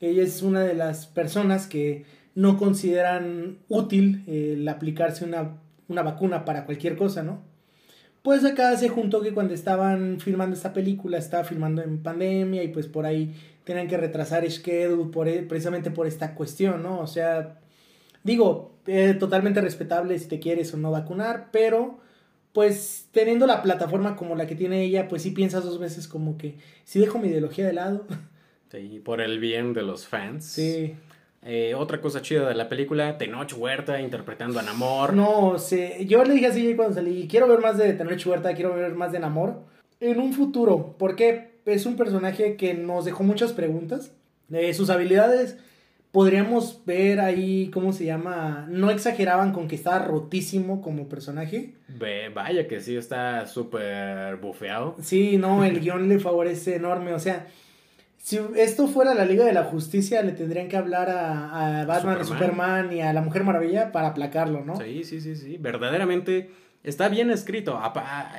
[0.00, 5.56] ella es una de las personas que no consideran útil el aplicarse una,
[5.88, 7.40] una vacuna para cualquier cosa, ¿no?
[8.26, 12.68] Pues acá se juntó que cuando estaban filmando esta película, estaba filmando en pandemia y
[12.68, 13.32] pues por ahí
[13.66, 17.00] tenían que retrasar schedule por, e, precisamente por esta cuestión, ¿no?
[17.00, 17.58] O sea,
[18.22, 18.76] digo,
[19.18, 21.98] totalmente respetable si te quieres o no vacunar, pero
[22.52, 26.38] pues teniendo la plataforma como la que tiene ella, pues sí piensas dos veces como
[26.38, 28.06] que si dejo mi ideología de lado.
[28.68, 30.44] Sí, por el bien de los fans.
[30.44, 30.96] Sí.
[31.42, 35.14] Eh, otra cosa chida de la película, Tenoch Huerta interpretando a Namor.
[35.14, 38.74] No, sé, yo le dije así cuando salí, quiero ver más de Tenoch Huerta, quiero
[38.74, 39.62] ver más de Namor
[40.00, 44.12] en un futuro, porque es un personaje que nos dejó muchas preguntas.
[44.48, 45.58] de sus habilidades
[46.12, 48.66] podríamos ver ahí, ¿cómo se llama?
[48.70, 51.74] No exageraban con que estaba rotísimo como personaje.
[52.34, 54.96] Vaya que sí, está súper bufeado.
[55.02, 57.46] Sí, no, el guion le favorece enorme, o sea
[58.26, 62.24] si esto fuera la Liga de la Justicia, le tendrían que hablar a, Batman, a
[62.24, 64.74] Superman y a la Mujer Maravilla para aplacarlo, ¿no?
[64.80, 65.58] Sí, sí, sí, sí.
[65.60, 66.50] Verdaderamente
[66.86, 67.78] está bien escrito.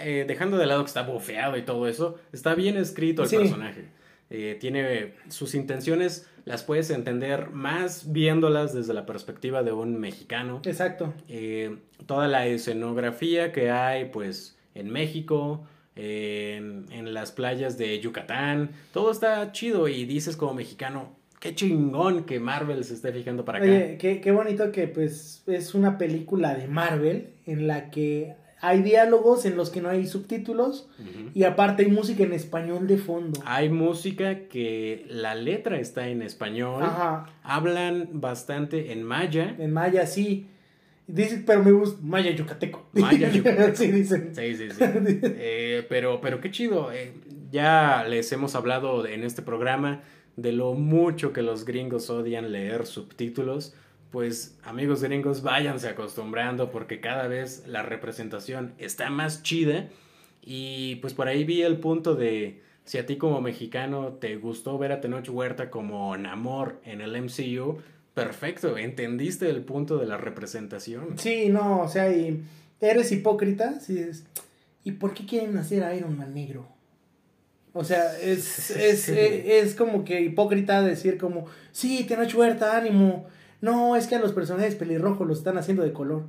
[0.01, 3.85] Eh, dejando de lado que está bofeado y todo eso, está bien escrito el personaje.
[4.29, 10.61] Eh, tiene sus intenciones, las puedes entender más viéndolas desde la perspectiva de un mexicano.
[10.65, 11.13] Exacto.
[11.29, 18.71] Eh, toda la escenografía que hay, pues, en México en, las playas de Yucatán.
[18.93, 23.59] Todo está chido y dices como mexicano, qué chingón que Marvel se esté fijando para
[23.59, 23.67] acá.
[23.67, 28.81] Oye, qué, qué bonito que pues es una película de Marvel en la que hay
[28.81, 30.89] diálogos en los que no hay subtítulos
[31.33, 33.39] y aparte hay música en español de fondo.
[33.45, 36.81] Hay música que la letra está en español.
[36.81, 37.27] Ajá.
[37.43, 39.55] Hablan bastante en maya.
[39.59, 40.47] En maya, sí.
[41.05, 42.85] Dice, pero me gusta Maya Yucateco.
[42.93, 43.75] Maya Yucateco.
[43.75, 44.31] sí, dicen.
[44.35, 44.83] Sí, sí, sí.
[45.23, 46.91] Eh, pero, pero qué chido.
[46.91, 47.13] Eh,
[47.51, 50.01] ya les hemos hablado en este programa
[50.37, 53.73] de lo mucho que los gringos odian leer subtítulos.
[54.11, 59.89] Pues amigos gringos, váyanse acostumbrando porque cada vez la representación está más chida.
[60.41, 64.77] Y pues por ahí vi el punto de si a ti como mexicano te gustó
[64.77, 67.79] ver a Tenoch Huerta como Namor en el MCU,
[68.13, 71.17] perfecto, entendiste el punto de la representación.
[71.17, 72.41] Sí, no, o sea, y
[72.79, 74.25] eres hipócrita, si es,
[74.85, 76.76] ¿y por qué quieren hacer a Iron Man negro?
[77.77, 83.27] O sea, es, es, eh, es, como que hipócrita decir como, sí, Tenoch Huerta, ánimo.
[83.61, 86.23] No, es que a los personajes pelirrojos los están haciendo de color.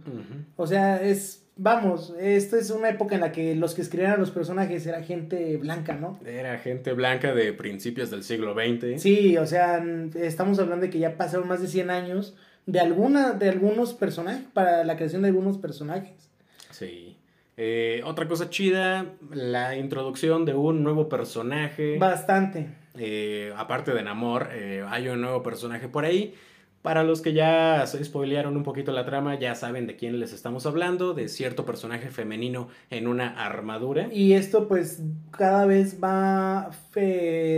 [0.56, 4.30] O sea, es vamos, esto es una época en la que los que escribían los
[4.30, 6.18] personajes era gente blanca, ¿no?
[6.24, 9.02] Era gente blanca de principios del siglo XX.
[9.02, 9.84] Sí, o sea,
[10.14, 12.34] estamos hablando de que ya pasaron más de 100 años
[12.64, 16.30] de alguna de algunos personajes para la creación de algunos personajes.
[16.70, 17.17] Sí.
[17.60, 21.98] Eh, otra cosa chida, la introducción de un nuevo personaje.
[21.98, 22.68] Bastante.
[22.96, 26.34] Eh, aparte de Namor, eh, hay un nuevo personaje por ahí
[26.82, 30.32] para los que ya se spoilearon un poquito la trama, ya saben de quién les
[30.32, 34.08] estamos hablando, de cierto personaje femenino en una armadura.
[34.12, 36.70] Y esto pues cada vez va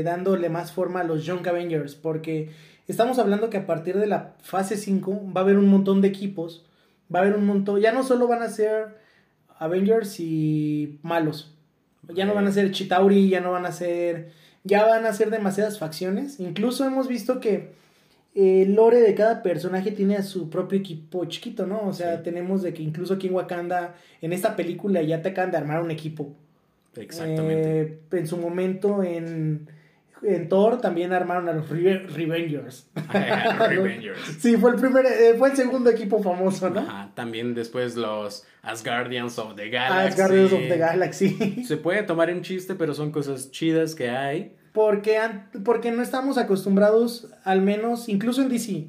[0.02, 2.48] dándole más forma a los Young Avengers, porque
[2.88, 6.08] estamos hablando que a partir de la fase 5 va a haber un montón de
[6.08, 6.66] equipos,
[7.14, 8.99] va a haber un montón, ya no solo van a ser
[9.60, 11.54] Avengers y malos,
[12.12, 14.30] ya no van a ser Chitauri, ya no van a ser,
[14.64, 17.78] ya van a ser demasiadas facciones, incluso hemos visto que
[18.34, 21.86] el lore de cada personaje tiene a su propio equipo chiquito, ¿no?
[21.86, 25.50] O sea, tenemos de que incluso aquí en Wakanda, en esta película ya te acaban
[25.50, 26.32] de armar un equipo.
[26.96, 27.80] Exactamente.
[27.80, 29.68] Eh, en su momento en,
[30.22, 32.88] en Thor también armaron a los Revengers.
[33.68, 34.20] Revengers.
[34.38, 36.80] sí, fue el primer, eh, fue el segundo equipo famoso, ¿no?
[36.80, 40.08] Ajá, también después los Asgardians of the Galaxy.
[40.08, 41.64] Asgardians of the Galaxy.
[41.64, 44.56] Se puede tomar en chiste, pero son cosas chidas que hay.
[44.72, 45.18] Porque,
[45.64, 48.86] porque no estamos acostumbrados, al menos, incluso en DC,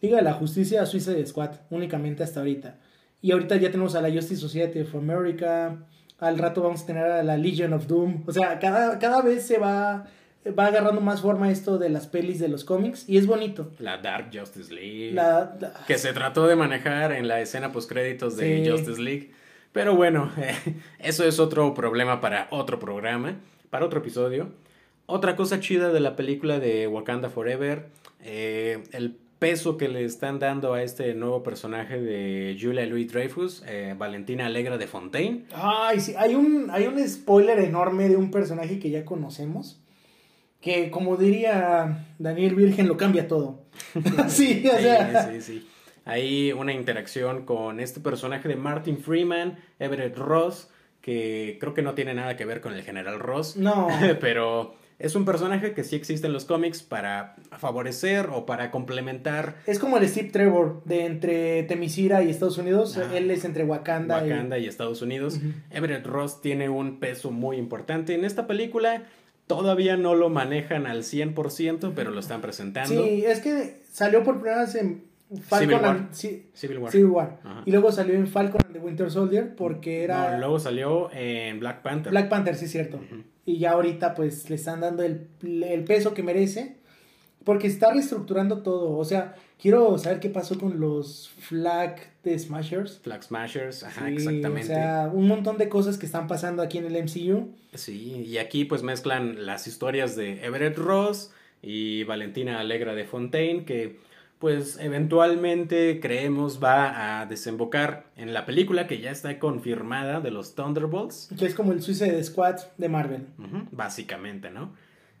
[0.00, 2.78] diga la justicia suiza de Squad, únicamente hasta ahorita.
[3.20, 5.76] Y ahorita ya tenemos a la Justice Society of America,
[6.20, 8.24] al rato vamos a tener a la Legion of Doom.
[8.26, 10.06] O sea, cada, cada vez se va,
[10.46, 13.70] va agarrando más forma esto de las pelis de los cómics y es bonito.
[13.78, 15.18] La Dark Justice League.
[15.86, 19.32] Que se trató de manejar en la escena postcréditos de Justice League.
[19.72, 20.30] Pero bueno,
[20.98, 23.36] eso es otro problema para otro programa,
[23.68, 24.50] para otro episodio.
[25.06, 27.86] Otra cosa chida de la película de Wakanda Forever,
[28.20, 33.64] eh, el peso que le están dando a este nuevo personaje de Julia Louis Dreyfus,
[33.66, 35.46] eh, Valentina Alegra de Fontaine.
[35.52, 39.79] Ay, sí, hay un, hay un spoiler enorme de un personaje que ya conocemos.
[40.60, 43.62] Que como diría Daniel Virgen, lo cambia todo.
[44.28, 45.24] sí, o sea.
[45.24, 45.68] Sí, sí, sí.
[46.04, 50.68] Hay una interacción con este personaje de Martin Freeman, Everett Ross,
[51.00, 53.56] que creo que no tiene nada que ver con el general Ross.
[53.56, 53.88] No.
[54.20, 59.56] pero es un personaje que sí existe en los cómics para favorecer o para complementar.
[59.66, 62.98] Es como el Steve Trevor de entre Temisira y Estados Unidos.
[63.14, 64.66] Él es entre Wakanda, Wakanda y...
[64.66, 65.40] Estados Unidos.
[65.70, 69.04] Everett Ross tiene un peso muy importante en esta película.
[69.56, 73.04] Todavía no lo manejan al 100%, pero lo están presentando.
[73.04, 75.04] Sí, es que salió por primera vez en
[75.42, 75.96] Falcon Civil War.
[75.96, 76.92] and- sí, Civil War.
[76.92, 77.38] Civil War.
[77.44, 77.62] Ajá.
[77.64, 81.60] Y luego salió en Falcon and the Winter Soldier porque era No, luego salió en
[81.60, 82.10] Black Panther.
[82.10, 83.00] Black Panther, sí es cierto.
[83.46, 86.76] Y ya ahorita pues le están dando el, el peso que merece
[87.44, 88.96] porque está reestructurando todo.
[88.96, 92.98] O sea, quiero saber qué pasó con los Flag de Smashers.
[92.98, 94.72] Flag Smashers, ajá, Sí, exactamente.
[94.72, 97.50] O sea, un montón de cosas que están pasando aquí en el MCU.
[97.74, 103.64] Sí, y aquí pues mezclan las historias de Everett Ross y Valentina Alegra de Fontaine,
[103.64, 103.98] que
[104.38, 110.54] pues eventualmente creemos va a desembocar en la película que ya está confirmada de los
[110.54, 111.28] Thunderbolts.
[111.38, 113.26] Que es como el Suicide Squad de Marvel.
[113.70, 114.72] Básicamente, ¿no?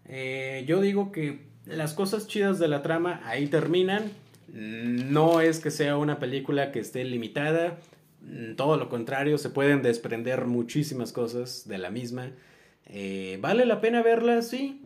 [0.06, 4.10] Eh, yo digo que las cosas chidas de la trama ahí terminan.
[4.52, 7.78] No es que sea una película que esté limitada.
[8.56, 12.30] Todo lo contrario, se pueden desprender muchísimas cosas de la misma.
[12.86, 14.42] Eh, ¿Vale la pena verla?
[14.42, 14.82] Sí.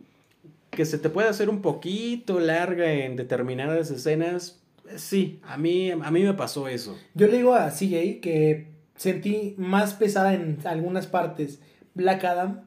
[0.69, 4.61] Que se te pueda hacer un poquito larga en determinadas escenas.
[4.97, 6.97] Sí, a mí, a mí me pasó eso.
[7.13, 11.59] Yo le digo a CJ que sentí más pesada en algunas partes
[11.95, 12.61] Black Adam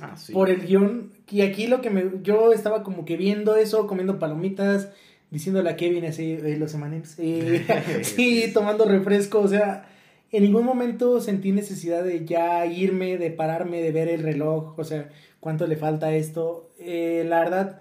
[0.00, 0.32] Ah, sí.
[0.32, 1.12] por el guion.
[1.30, 2.04] Y aquí lo que me.
[2.22, 4.88] Yo estaba como que viendo eso, comiendo palomitas,
[5.32, 7.16] diciéndole a Kevin así, "Eh, los emanems.
[7.18, 7.64] eh,
[8.02, 9.40] sí, tomando refresco.
[9.40, 9.86] O sea,
[10.30, 14.78] en ningún momento sentí necesidad de ya irme, de pararme, de ver el reloj.
[14.78, 15.08] O sea,
[15.40, 16.70] cuánto le falta a esto.
[16.78, 17.80] Eh, la verdad.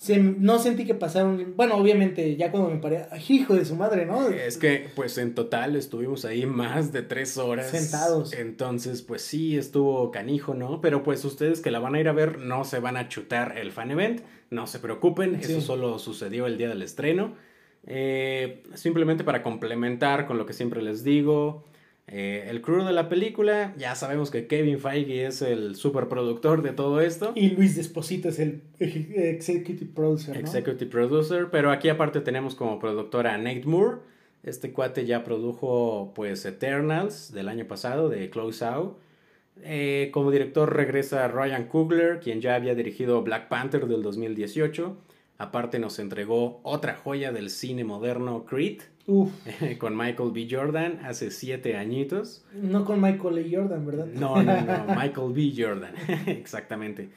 [0.00, 1.52] Se- no sentí que pasaron.
[1.56, 4.28] Bueno, obviamente, ya cuando me paré, "Ay, hijo de su madre, ¿no?
[4.30, 7.70] Es que, pues en total estuvimos ahí más de tres horas.
[7.70, 8.32] Sentados.
[8.32, 10.80] Entonces, pues sí, estuvo canijo, ¿no?
[10.80, 13.58] Pero pues ustedes que la van a ir a ver no se van a chutar
[13.58, 14.22] el fan event.
[14.48, 15.52] No se preocupen, Sí.
[15.52, 17.34] eso solo sucedió el día del estreno.
[17.86, 21.64] Eh, simplemente para complementar con lo que siempre les digo.
[22.12, 26.72] Eh, el crew de la película, ya sabemos que Kevin Feige es el superproductor de
[26.72, 27.30] todo esto.
[27.36, 30.40] Y Luis Desposito es el executive producer, ¿no?
[30.40, 33.98] Executive Producer, pero aquí aparte tenemos como productora a Nate Moore.
[34.42, 38.98] Este cuate ya produjo pues Eternals del año pasado de Chloe Zhao.
[39.62, 44.96] Eh, como director regresa Ryan Coogler, quien ya había dirigido Black Panther del 2018.
[45.38, 49.30] Aparte nos entregó otra joya del cine moderno, Creed, Uf,
[49.78, 50.46] con Michael B.
[50.50, 52.44] Jordan hace siete añitos.
[52.54, 53.56] no con Michael A.
[53.58, 54.06] Jordan, ¿verdad?
[54.14, 55.52] No, no, no, Michael B.
[55.56, 55.92] Jordan,
[56.26, 57.08] exactamente.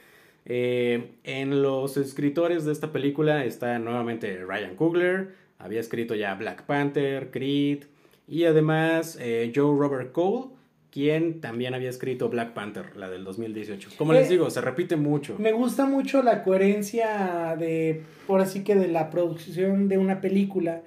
[0.45, 6.63] Eh, en los escritores de esta película está nuevamente Ryan Coogler, había escrito ya Black
[6.63, 7.83] Panther, Creed,
[8.27, 10.47] y además eh, Joe Robert Cole,
[10.91, 13.91] quien también había escrito Black Panther, la del 2018.
[13.97, 15.35] Como les Eh, digo, se repite mucho.
[15.39, 20.81] Me gusta mucho la coherencia de, por así que de la producción de una película,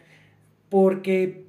[0.68, 1.44] porque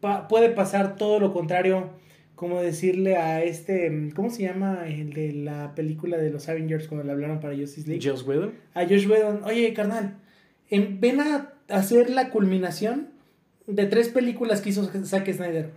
[0.00, 1.90] pa- puede pasar todo lo contrario,
[2.34, 7.04] como decirle a este, ¿cómo se llama el de la película de los Avengers cuando
[7.06, 8.02] le hablaron para Justice League?
[8.08, 8.52] Joss Whedon.
[8.74, 10.16] a Josh Whedon, oye, carnal,
[10.70, 13.10] en- ven a hacer la culminación
[13.66, 15.70] de tres películas que hizo Zack Snyder.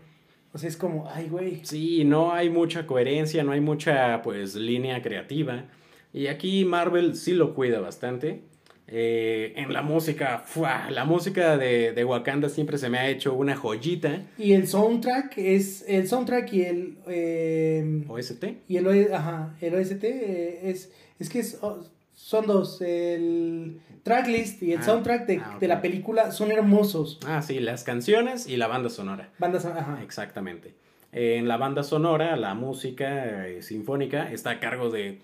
[0.54, 1.60] O sea, es como, ay, güey.
[1.64, 5.66] Sí, no hay mucha coherencia, no hay mucha pues línea creativa.
[6.14, 8.42] Y aquí Marvel sí lo cuida bastante.
[8.90, 10.90] Eh, en la música, ¡fua!
[10.90, 14.22] la música de, de Wakanda siempre se me ha hecho una joyita.
[14.38, 18.46] Y el soundtrack es, el soundtrack y el, eh, OST.
[18.70, 24.64] y el, ajá, el OST eh, es, es que es- oh, son dos, el tracklist
[24.64, 27.20] y el Ah, soundtrack de, ah, de la película son hermosos.
[27.28, 29.30] Ah, sí, las canciones y la banda sonora.
[29.38, 30.00] Bandas, ajá.
[30.02, 30.74] Exactamente.
[31.12, 35.20] En la banda sonora, la música sinfónica está a cargo de,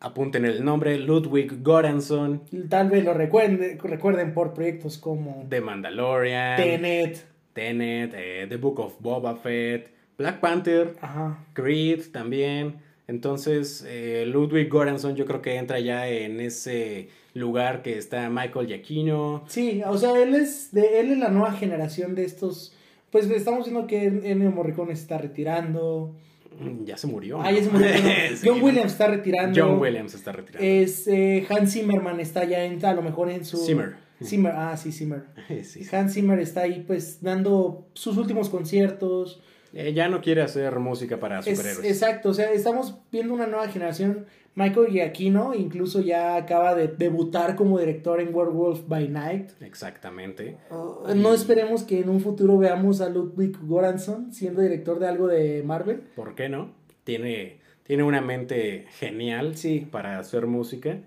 [0.00, 6.56] apunten el nombre, Ludwig Göransson, Tal vez lo recuerden, recuerden por proyectos como de Mandalorian,
[6.56, 11.44] Tenet, Tenet, eh, The Book of Boba Fett, Black Panther, ajá.
[11.52, 12.84] Creed también.
[13.08, 18.66] Entonces, eh, Ludwig Göransson yo creo que entra ya en ese lugar que está Michael
[18.66, 19.44] Giacchino.
[19.46, 22.74] Sí, o sea, él es de él es la nueva generación de estos.
[23.10, 26.14] Pues estamos viendo que Ennio Morricone se está retirando.
[26.58, 27.40] Mm, Ya se murió.
[27.40, 27.56] Ah, ¿no?
[27.58, 27.88] ya se murió.
[28.36, 28.64] Sí, John ¿no?
[28.64, 29.60] Williams está retirando.
[29.66, 30.66] John Williams está retirando.
[30.66, 33.94] Es eh, Hans Zimmerman está ya en, a lo mejor en su Zimmer.
[34.24, 35.24] Zimmer, ah, sí, Zimmer.
[35.64, 35.86] Sí.
[35.94, 39.42] Hans Zimmer está ahí pues dando sus últimos conciertos.
[39.74, 41.84] Eh, ya no quiere hacer música para Es- superhéroes.
[41.90, 44.24] exacto, o sea, estamos viendo una nueva generación.
[44.56, 49.50] Michael Giacchino incluso ya acaba de debutar como director en Werewolf by Night.
[49.60, 50.56] Exactamente.
[50.70, 55.28] Uh, no esperemos que en un futuro veamos a Ludwig Göransson siendo director de algo
[55.28, 56.00] de Marvel.
[56.16, 56.72] ¿Por qué no?
[57.04, 59.86] Tiene, tiene una mente genial Sí.
[59.90, 61.00] para hacer música.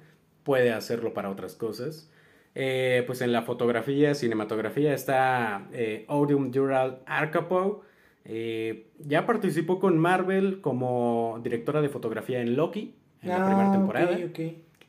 [0.44, 2.12] Puede hacerlo para otras cosas.
[2.54, 7.82] Eh, pues en la fotografía, cinematografía está eh, Odium Dural Arcapo.
[8.26, 13.72] Eh, ya participó con Marvel como directora de fotografía en Loki en la primera Ah,
[13.74, 14.12] temporada.
[14.16, 14.40] ok, ok.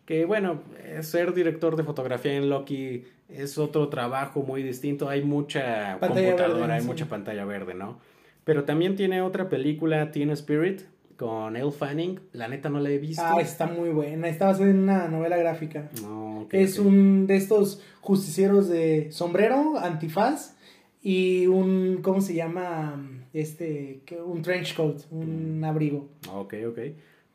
[0.06, 0.60] Que bueno,
[1.02, 5.08] ser director de fotografía en Loki es otro trabajo muy distinto.
[5.08, 6.86] Hay mucha Pantalla computadora, verde, hay sí.
[6.86, 7.98] mucha pantalla verde, ¿no?
[8.44, 10.80] Pero también tiene otra película, Teen Spirit,
[11.16, 12.18] con Elle Fanning.
[12.32, 13.22] La neta no la he visto.
[13.24, 14.26] Ah, está muy buena.
[14.28, 15.88] Está basada en una novela gráfica.
[16.02, 20.56] No, ok, Es un de estos justicieros de sombrero, antifaz
[21.02, 23.00] y un, ¿cómo se llama?
[23.32, 26.08] Este, un trench coat, un abrigo.
[26.32, 26.78] Ok, ok.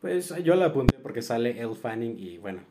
[0.06, 2.62] Pues yo la apunté porque sale Elle Fanning y bueno,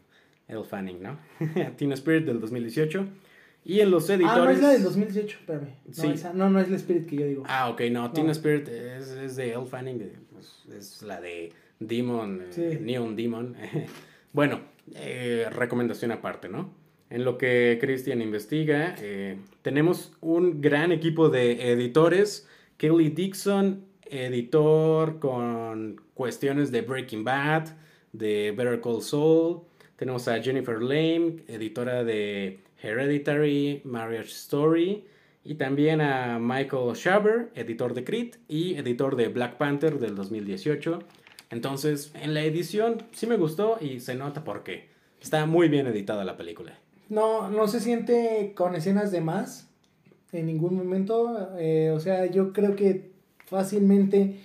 [0.46, 1.18] Elle Fanning, ¿no?
[1.76, 3.04] Teen Spirit del 2018.
[3.64, 4.36] Y en los editores...
[4.36, 5.68] Ah, no es la del 2018, espérame.
[5.86, 6.06] No, Sí.
[6.12, 7.42] esa- no, no es la Spirit que yo digo.
[7.48, 8.32] Ah, ok, no, Teen No.
[8.32, 12.78] Spirit es, es de Elle Fanning, eh, pues, es la de Demon, eh.
[12.80, 13.56] Neon Demon.
[14.32, 14.60] bueno,
[14.94, 16.72] eh, recomendación aparte, ¿no?
[17.10, 22.48] En lo que Christian investiga, eh, tenemos un gran equipo de editores.
[22.76, 27.68] Kelly Dixon, editor con cuestiones de Breaking Bad,
[28.12, 29.62] de Better Call Saul.
[29.96, 35.04] Tenemos a Jennifer Lame, editora de Hereditary, Marriage Story.
[35.44, 41.00] Y también a Michael Schaber, editor de Crit y editor de Black Panther del 2018.
[41.50, 44.88] Entonces, en la edición sí me gustó y se nota por qué.
[45.20, 46.78] Está muy bien editada la película.
[47.10, 49.70] No, no se siente con escenas de más
[50.32, 51.50] en ningún momento.
[51.58, 53.13] eh, o sea, yo creo que
[53.46, 54.36] fácilmente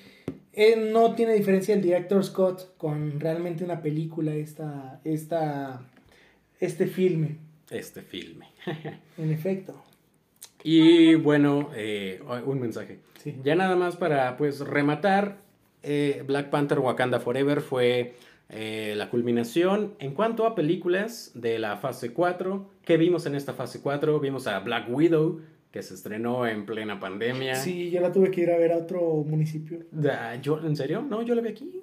[0.54, 5.82] eh, no tiene diferencia el director Scott con realmente una película, esta, esta,
[6.60, 7.38] este filme,
[7.70, 8.47] Este filme.
[9.18, 9.82] en efecto.
[10.64, 13.00] y bueno, eh, un mensaje.
[13.24, 13.36] Sí.
[13.43, 15.38] Ya nada más para pues rematar,
[15.84, 18.16] eh, Black Panther Wakanda Forever fue
[18.50, 22.70] eh, la culminación en cuanto a películas de la fase 4.
[22.84, 24.20] ¿Qué vimos en esta fase 4?
[24.20, 25.41] Vimos a Black Widow,
[25.72, 27.55] que se estrenó en plena pandemia.
[27.55, 29.80] Sí, yo la tuve que ir a ver a otro municipio.
[29.91, 31.01] Da- ¿yo, ¿En serio?
[31.07, 31.82] No, yo la vi aquí.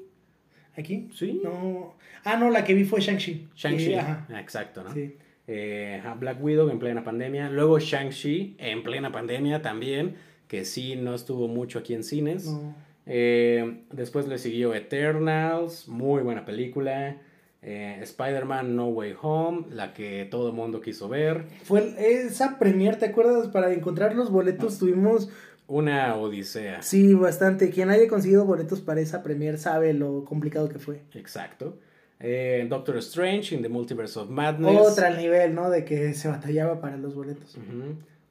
[0.76, 1.08] ¿Aquí?
[1.14, 1.40] Sí.
[1.42, 1.94] No.
[2.24, 3.48] Ah, no, la que vi fue Shang-Chi.
[3.56, 3.84] Shang-Chi.
[3.84, 4.26] Sí, ajá.
[4.38, 4.92] Exacto, ¿no?
[4.92, 5.16] Sí.
[5.46, 7.48] Eh, Black Widow en plena pandemia.
[7.48, 10.16] Luego Shang-Chi en plena pandemia también,
[10.48, 12.46] que sí no estuvo mucho aquí en cines.
[12.46, 12.74] No.
[13.06, 17.16] Eh, después le siguió Eternals, muy buena película.
[17.62, 21.46] Eh, Spider-Man No Way Home, la que todo el mundo quiso ver.
[21.64, 23.48] Fue esa premier, ¿te acuerdas?
[23.48, 25.28] Para encontrar los boletos tuvimos,
[25.66, 26.82] Una odisea.
[26.82, 27.70] sí, bastante.
[27.70, 31.00] Quien haya conseguido boletos para esa premier sabe lo complicado que fue.
[31.14, 31.78] Exacto.
[32.20, 34.78] Eh, Doctor Strange in the Multiverse of Madness.
[34.78, 35.68] Otra al nivel, ¿no?
[35.68, 37.56] De que se batallaba para los boletos.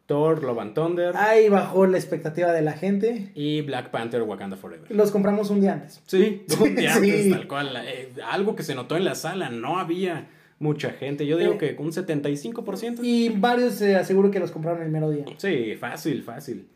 [0.05, 1.15] Thor, Love and Thunder.
[1.17, 3.31] Ahí bajó la expectativa de la gente.
[3.35, 4.89] Y Black Panther Wakanda Forever.
[4.91, 6.01] Los compramos un día antes.
[6.05, 7.75] Sí, un día antes, tal cual.
[7.87, 10.27] eh, algo que se notó en la sala, no había
[10.59, 11.25] mucha gente.
[11.25, 11.57] Yo digo Eh.
[11.57, 12.99] que un 75%.
[13.03, 15.25] Y varios se aseguro que los compraron el mero día.
[15.37, 16.67] Sí, fácil, fácil.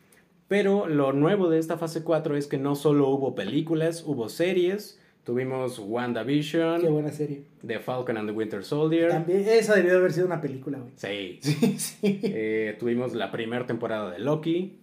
[0.48, 4.98] Pero lo nuevo de esta fase 4 es que no solo hubo películas, hubo series.
[5.24, 7.42] Tuvimos Qué WandaVision, buena serie.
[7.66, 9.10] The Falcon and the Winter Soldier.
[9.10, 10.92] También, esa debió de haber sido una película, güey.
[10.96, 11.38] Sí.
[11.42, 12.20] Sí, sí.
[12.22, 14.78] Eh, tuvimos la primera temporada de Loki.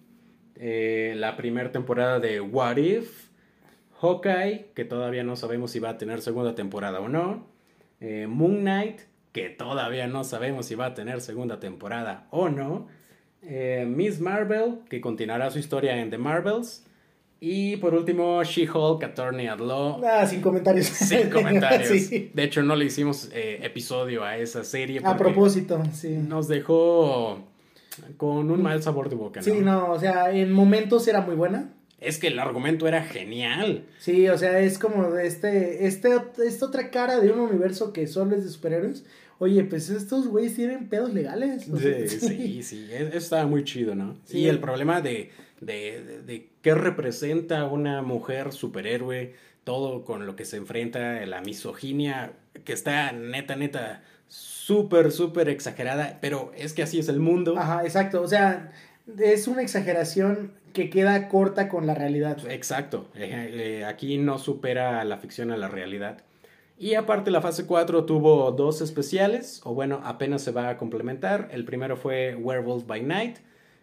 [0.55, 3.27] eh, la primera temporada de What If.
[3.99, 7.47] Hawkeye, que todavía no sabemos si va a tener segunda temporada o no.
[7.99, 12.87] eh, Moon Knight, que todavía no sabemos si va a tener segunda temporada o no.
[13.87, 16.85] Miss Marvel, que continuará su historia en The Marvels.
[17.39, 20.01] Y por último, She-Hulk, Attorney at Law.
[20.03, 20.87] Ah, sin comentarios.
[20.87, 21.89] Sin comentarios.
[22.07, 22.31] Sí.
[22.33, 25.01] De hecho, no le hicimos eh, episodio a esa serie.
[25.03, 26.09] A propósito, sí.
[26.09, 27.43] Nos dejó
[28.17, 29.39] con un mal sabor de boca.
[29.39, 29.43] ¿no?
[29.43, 31.73] Sí, no, o sea, en momentos era muy buena.
[31.99, 33.85] Es que el argumento era genial.
[33.99, 36.09] Sí, o sea, es como este, este,
[36.45, 39.03] esta otra cara de un universo que solo es de superhéroes.
[39.39, 41.69] Oye, pues estos güeyes tienen pedos legales.
[41.69, 44.17] o sea, Sí, sí, sí, es- estaba muy chido, ¿no?
[44.25, 44.39] Sí.
[44.39, 45.31] Y el problema de,
[45.61, 51.41] de, de, de qué representa una mujer superhéroe, todo con lo que se enfrenta, la
[51.41, 52.31] misoginia,
[52.63, 57.57] que está neta, neta, súper, súper exagerada, pero es que así es el mundo.
[57.57, 58.21] Ajá, exacto.
[58.21, 58.71] O sea,
[59.19, 62.37] es una exageración que queda corta con la realidad.
[62.49, 66.21] Exacto, eh, eh, aquí no supera la ficción a la realidad.
[66.79, 71.49] Y aparte la fase 4 tuvo dos especiales, o bueno, apenas se va a complementar.
[71.51, 73.37] El primero fue Werewolf by Night,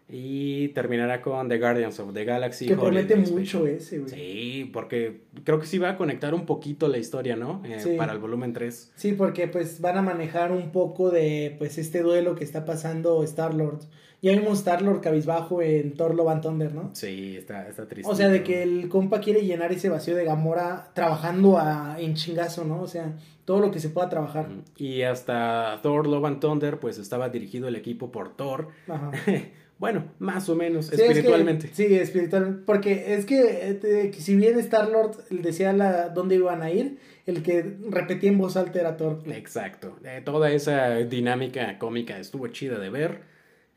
[0.06, 2.66] Y terminará con The Guardians of the Galaxy.
[2.66, 4.10] Que promete mucho ese, güey.
[4.10, 7.62] Sí, porque creo que sí va a conectar un poquito la historia, ¿no?
[7.64, 7.94] Eh, Sí.
[7.96, 8.92] Para el volumen 3.
[8.96, 13.24] Sí, porque pues van a manejar un poco de pues este duelo que está pasando
[13.24, 13.80] Star-Lord.
[14.24, 16.90] Ya vimos Star-Lord cabizbajo en Thor Love and Thunder, ¿no?
[16.94, 18.10] Sí, está, está triste.
[18.10, 22.14] O sea, de que el compa quiere llenar ese vacío de Gamora trabajando a, en
[22.14, 22.80] chingazo, ¿no?
[22.80, 23.12] O sea,
[23.44, 24.46] todo lo que se pueda trabajar.
[24.76, 28.68] Y hasta Thor Love and Thunder, pues estaba dirigido el equipo por Thor.
[28.88, 29.10] Ajá.
[29.78, 31.68] bueno, más o menos, Sí, es que- espiritualmente.
[31.74, 32.62] sí, espiritualmente.
[32.64, 36.98] Porque es que, eh, te- que si bien Star-Lord decía la, dónde iban a ir,
[37.26, 39.22] el que repetía en voz alta era Thor.
[39.26, 39.96] Exacto.
[40.02, 43.33] Eh, toda esa dinámica cómica estuvo chida de ver.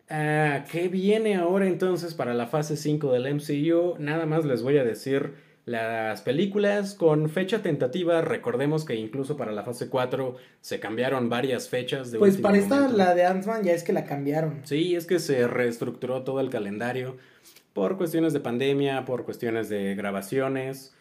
[0.10, 3.95] Ah, ¿Qué viene ahora entonces para la fase 5 del MCU?
[3.99, 5.34] Nada más les voy a decir
[5.66, 8.22] las películas con fecha tentativa.
[8.22, 12.12] Recordemos que incluso para la fase 4 se cambiaron varias fechas.
[12.12, 12.97] De Pues para esta, momento.
[12.97, 14.62] la de Ant-Man, ya es que la cambiaron.
[14.64, 17.18] Sí, es que se reestructuró todo el calendario
[17.74, 20.93] por cuestiones de pandemia, por cuestiones de grabaciones.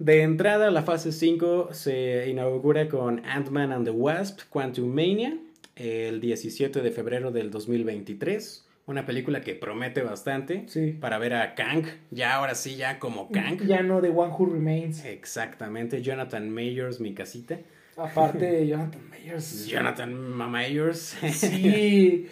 [0.00, 5.36] De entrada, la fase 5 se inaugura con Ant-Man and the Wasp, Quantum Mania,
[5.76, 8.66] el 17 de febrero del 2023.
[8.84, 10.90] Una película que promete bastante Sí.
[11.00, 13.62] para ver a Kang, ya ahora sí, ya como Kang.
[13.64, 15.04] Ya no de One Who Remains.
[15.04, 17.58] Exactamente, Jonathan Mayers, mi casita.
[17.96, 19.66] Aparte de Jonathan Mayers.
[19.68, 21.16] Jonathan Mayers.
[21.30, 22.26] Sí.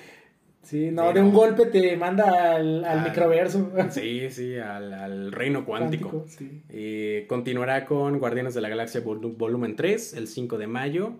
[0.62, 3.70] Sí, no, de un golpe te manda al, al Al- microverso.
[3.90, 6.24] Sí, sí, al, al reino cuántico.
[6.28, 6.62] sí.
[6.68, 11.12] Eh, continuará con Guardianes de la Galaxia vol- Volumen 3 el 5 de mayo.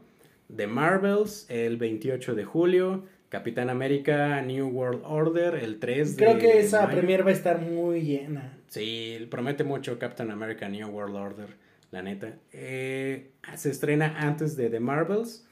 [0.56, 3.04] The Marvels el 28 de julio.
[3.28, 6.98] Capitán América New World Order el 3 de Creo que esa mayo.
[6.98, 8.58] premier va a estar muy llena.
[8.68, 11.48] Sí, promete mucho Captain America New World Order,
[11.92, 12.34] la neta.
[12.52, 15.46] Eh, se estrena antes de The Marvels.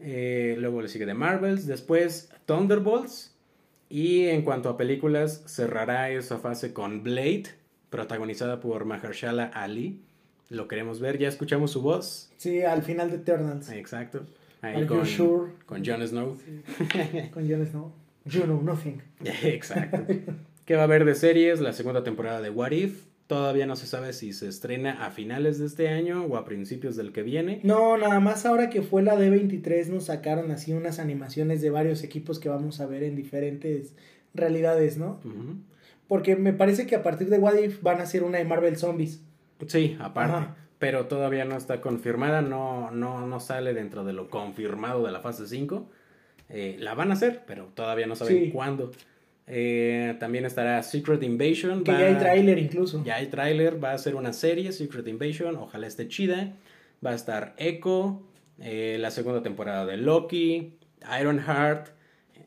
[0.00, 1.66] eh, luego le sigue The Marvels.
[1.66, 3.34] Después Thunderbolts.
[3.90, 7.44] Y en cuanto a películas, cerrará esa fase con Blade,
[7.90, 10.00] protagonizada por Mahershala Ali.
[10.50, 12.30] Lo queremos ver, ya escuchamos su voz.
[12.36, 13.70] Sí, al final de Eternals.
[13.70, 14.24] Exacto.
[14.62, 15.52] Ahí con, sure?
[15.66, 16.36] con Jon Snow.
[17.32, 17.92] Con Jon Snow.
[18.24, 19.02] You know nothing.
[19.24, 20.04] Exacto.
[20.64, 21.60] ¿Qué va a haber de series?
[21.60, 23.04] La segunda temporada de What If.
[23.26, 26.96] Todavía no se sabe si se estrena a finales de este año o a principios
[26.96, 27.60] del que viene.
[27.62, 32.02] No, nada más ahora que fue la D23 nos sacaron así unas animaciones de varios
[32.02, 33.92] equipos que vamos a ver en diferentes
[34.32, 35.20] realidades, ¿no?
[36.06, 38.78] Porque me parece que a partir de What If van a hacer una de Marvel
[38.78, 39.20] Zombies.
[39.66, 40.36] Sí, aparte.
[40.36, 40.56] Ajá.
[40.78, 45.20] Pero todavía no está confirmada, no, no, no sale dentro de lo confirmado de la
[45.20, 45.88] fase 5.
[46.48, 48.50] Eh, la van a hacer, pero todavía no saben Sí.
[48.52, 48.92] cuándo.
[49.48, 51.82] Eh, también estará Secret Invasion.
[51.82, 53.02] Que va- ya hay tráiler incluso.
[53.04, 56.52] Ya hay tráiler, va a ser una serie, Secret Invasion, ojalá esté chida.
[57.04, 58.22] Va a estar Echo,
[58.60, 60.74] eh, la segunda temporada de Loki,
[61.20, 61.88] Ironheart,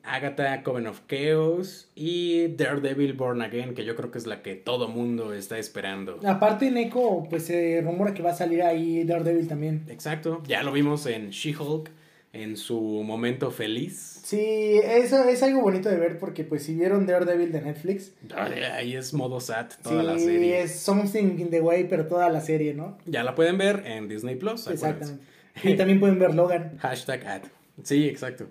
[0.03, 4.55] Agatha, Coven of Chaos y Daredevil Born Again, que yo creo que es la que
[4.55, 6.19] todo mundo está esperando.
[6.25, 9.83] Aparte en Echo, pues se rumora que va a salir ahí Daredevil también.
[9.89, 11.89] Exacto, ya lo vimos en She-Hulk,
[12.33, 14.21] en su momento feliz.
[14.23, 18.95] Sí, eso es algo bonito de ver porque pues si vieron Daredevil de Netflix, Ahí
[18.95, 20.61] es modo SAT toda sí, la serie.
[20.61, 22.97] es Something in the Way, pero toda la serie, ¿no?
[23.05, 24.61] Ya la pueden ver en Disney Plus.
[24.67, 24.85] acuérdense.
[24.87, 25.25] Exactamente.
[25.63, 26.77] Y también pueden ver Logan.
[26.79, 27.41] Hashtag ad.
[27.83, 28.47] Sí, exacto.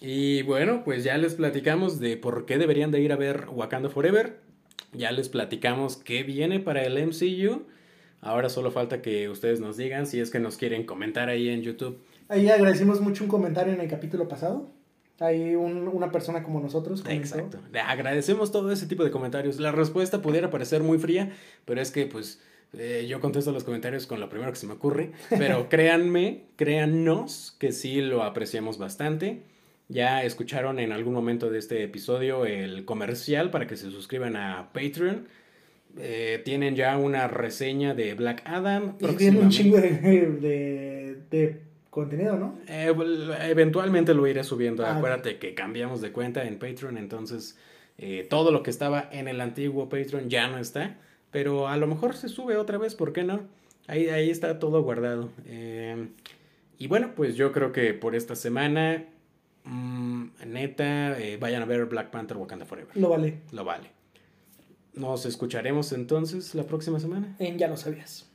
[0.00, 3.90] Y bueno, pues ya les platicamos de por qué deberían de ir a ver Wakanda
[3.90, 4.38] Forever.
[4.92, 7.64] Ya les platicamos qué viene para el MCU.
[8.22, 11.62] Ahora solo falta que ustedes nos digan si es que nos quieren comentar ahí en
[11.62, 11.98] YouTube.
[12.28, 14.70] Ahí agradecimos mucho un comentario en el capítulo pasado.
[15.20, 17.02] Hay un- una persona como nosotros.
[17.02, 17.22] comentó.
[17.22, 17.58] Exacto.
[17.72, 19.60] Le agradecemos todo ese tipo de comentarios.
[19.60, 21.30] La respuesta pudiera parecer muy fría,
[21.66, 22.40] pero es que pues
[22.72, 25.12] eh, yo contesto los comentarios con lo primero que se me ocurre.
[25.28, 29.42] Pero créanme, créannos que sí lo apreciamos bastante.
[29.90, 34.70] Ya escucharon en algún momento de este episodio el comercial para que se suscriban a
[34.72, 35.26] Patreon.
[35.98, 38.94] Eh, tienen ya una reseña de Black Adam.
[39.00, 41.60] Y tiene un chingo de, de, de
[41.90, 42.56] contenido, ¿no?
[42.68, 42.94] Eh,
[43.48, 44.86] eventualmente lo iré subiendo.
[44.86, 47.58] Ah, Acuérdate que cambiamos de cuenta en Patreon, entonces
[47.98, 50.98] eh, todo lo que estaba en el antiguo Patreon ya no está.
[51.32, 53.40] Pero a lo mejor se sube otra vez, ¿por qué no?
[53.88, 55.30] Ahí, ahí está todo guardado.
[56.78, 59.04] Y bueno, pues yo creo que por esta semana,
[59.64, 62.96] mm, neta, eh, vayan a ver Black Panther Wakanda Forever.
[62.96, 63.40] Lo vale.
[63.52, 63.90] Lo vale.
[64.94, 67.36] Nos escucharemos entonces la próxima semana.
[67.38, 68.29] En Ya lo sabías.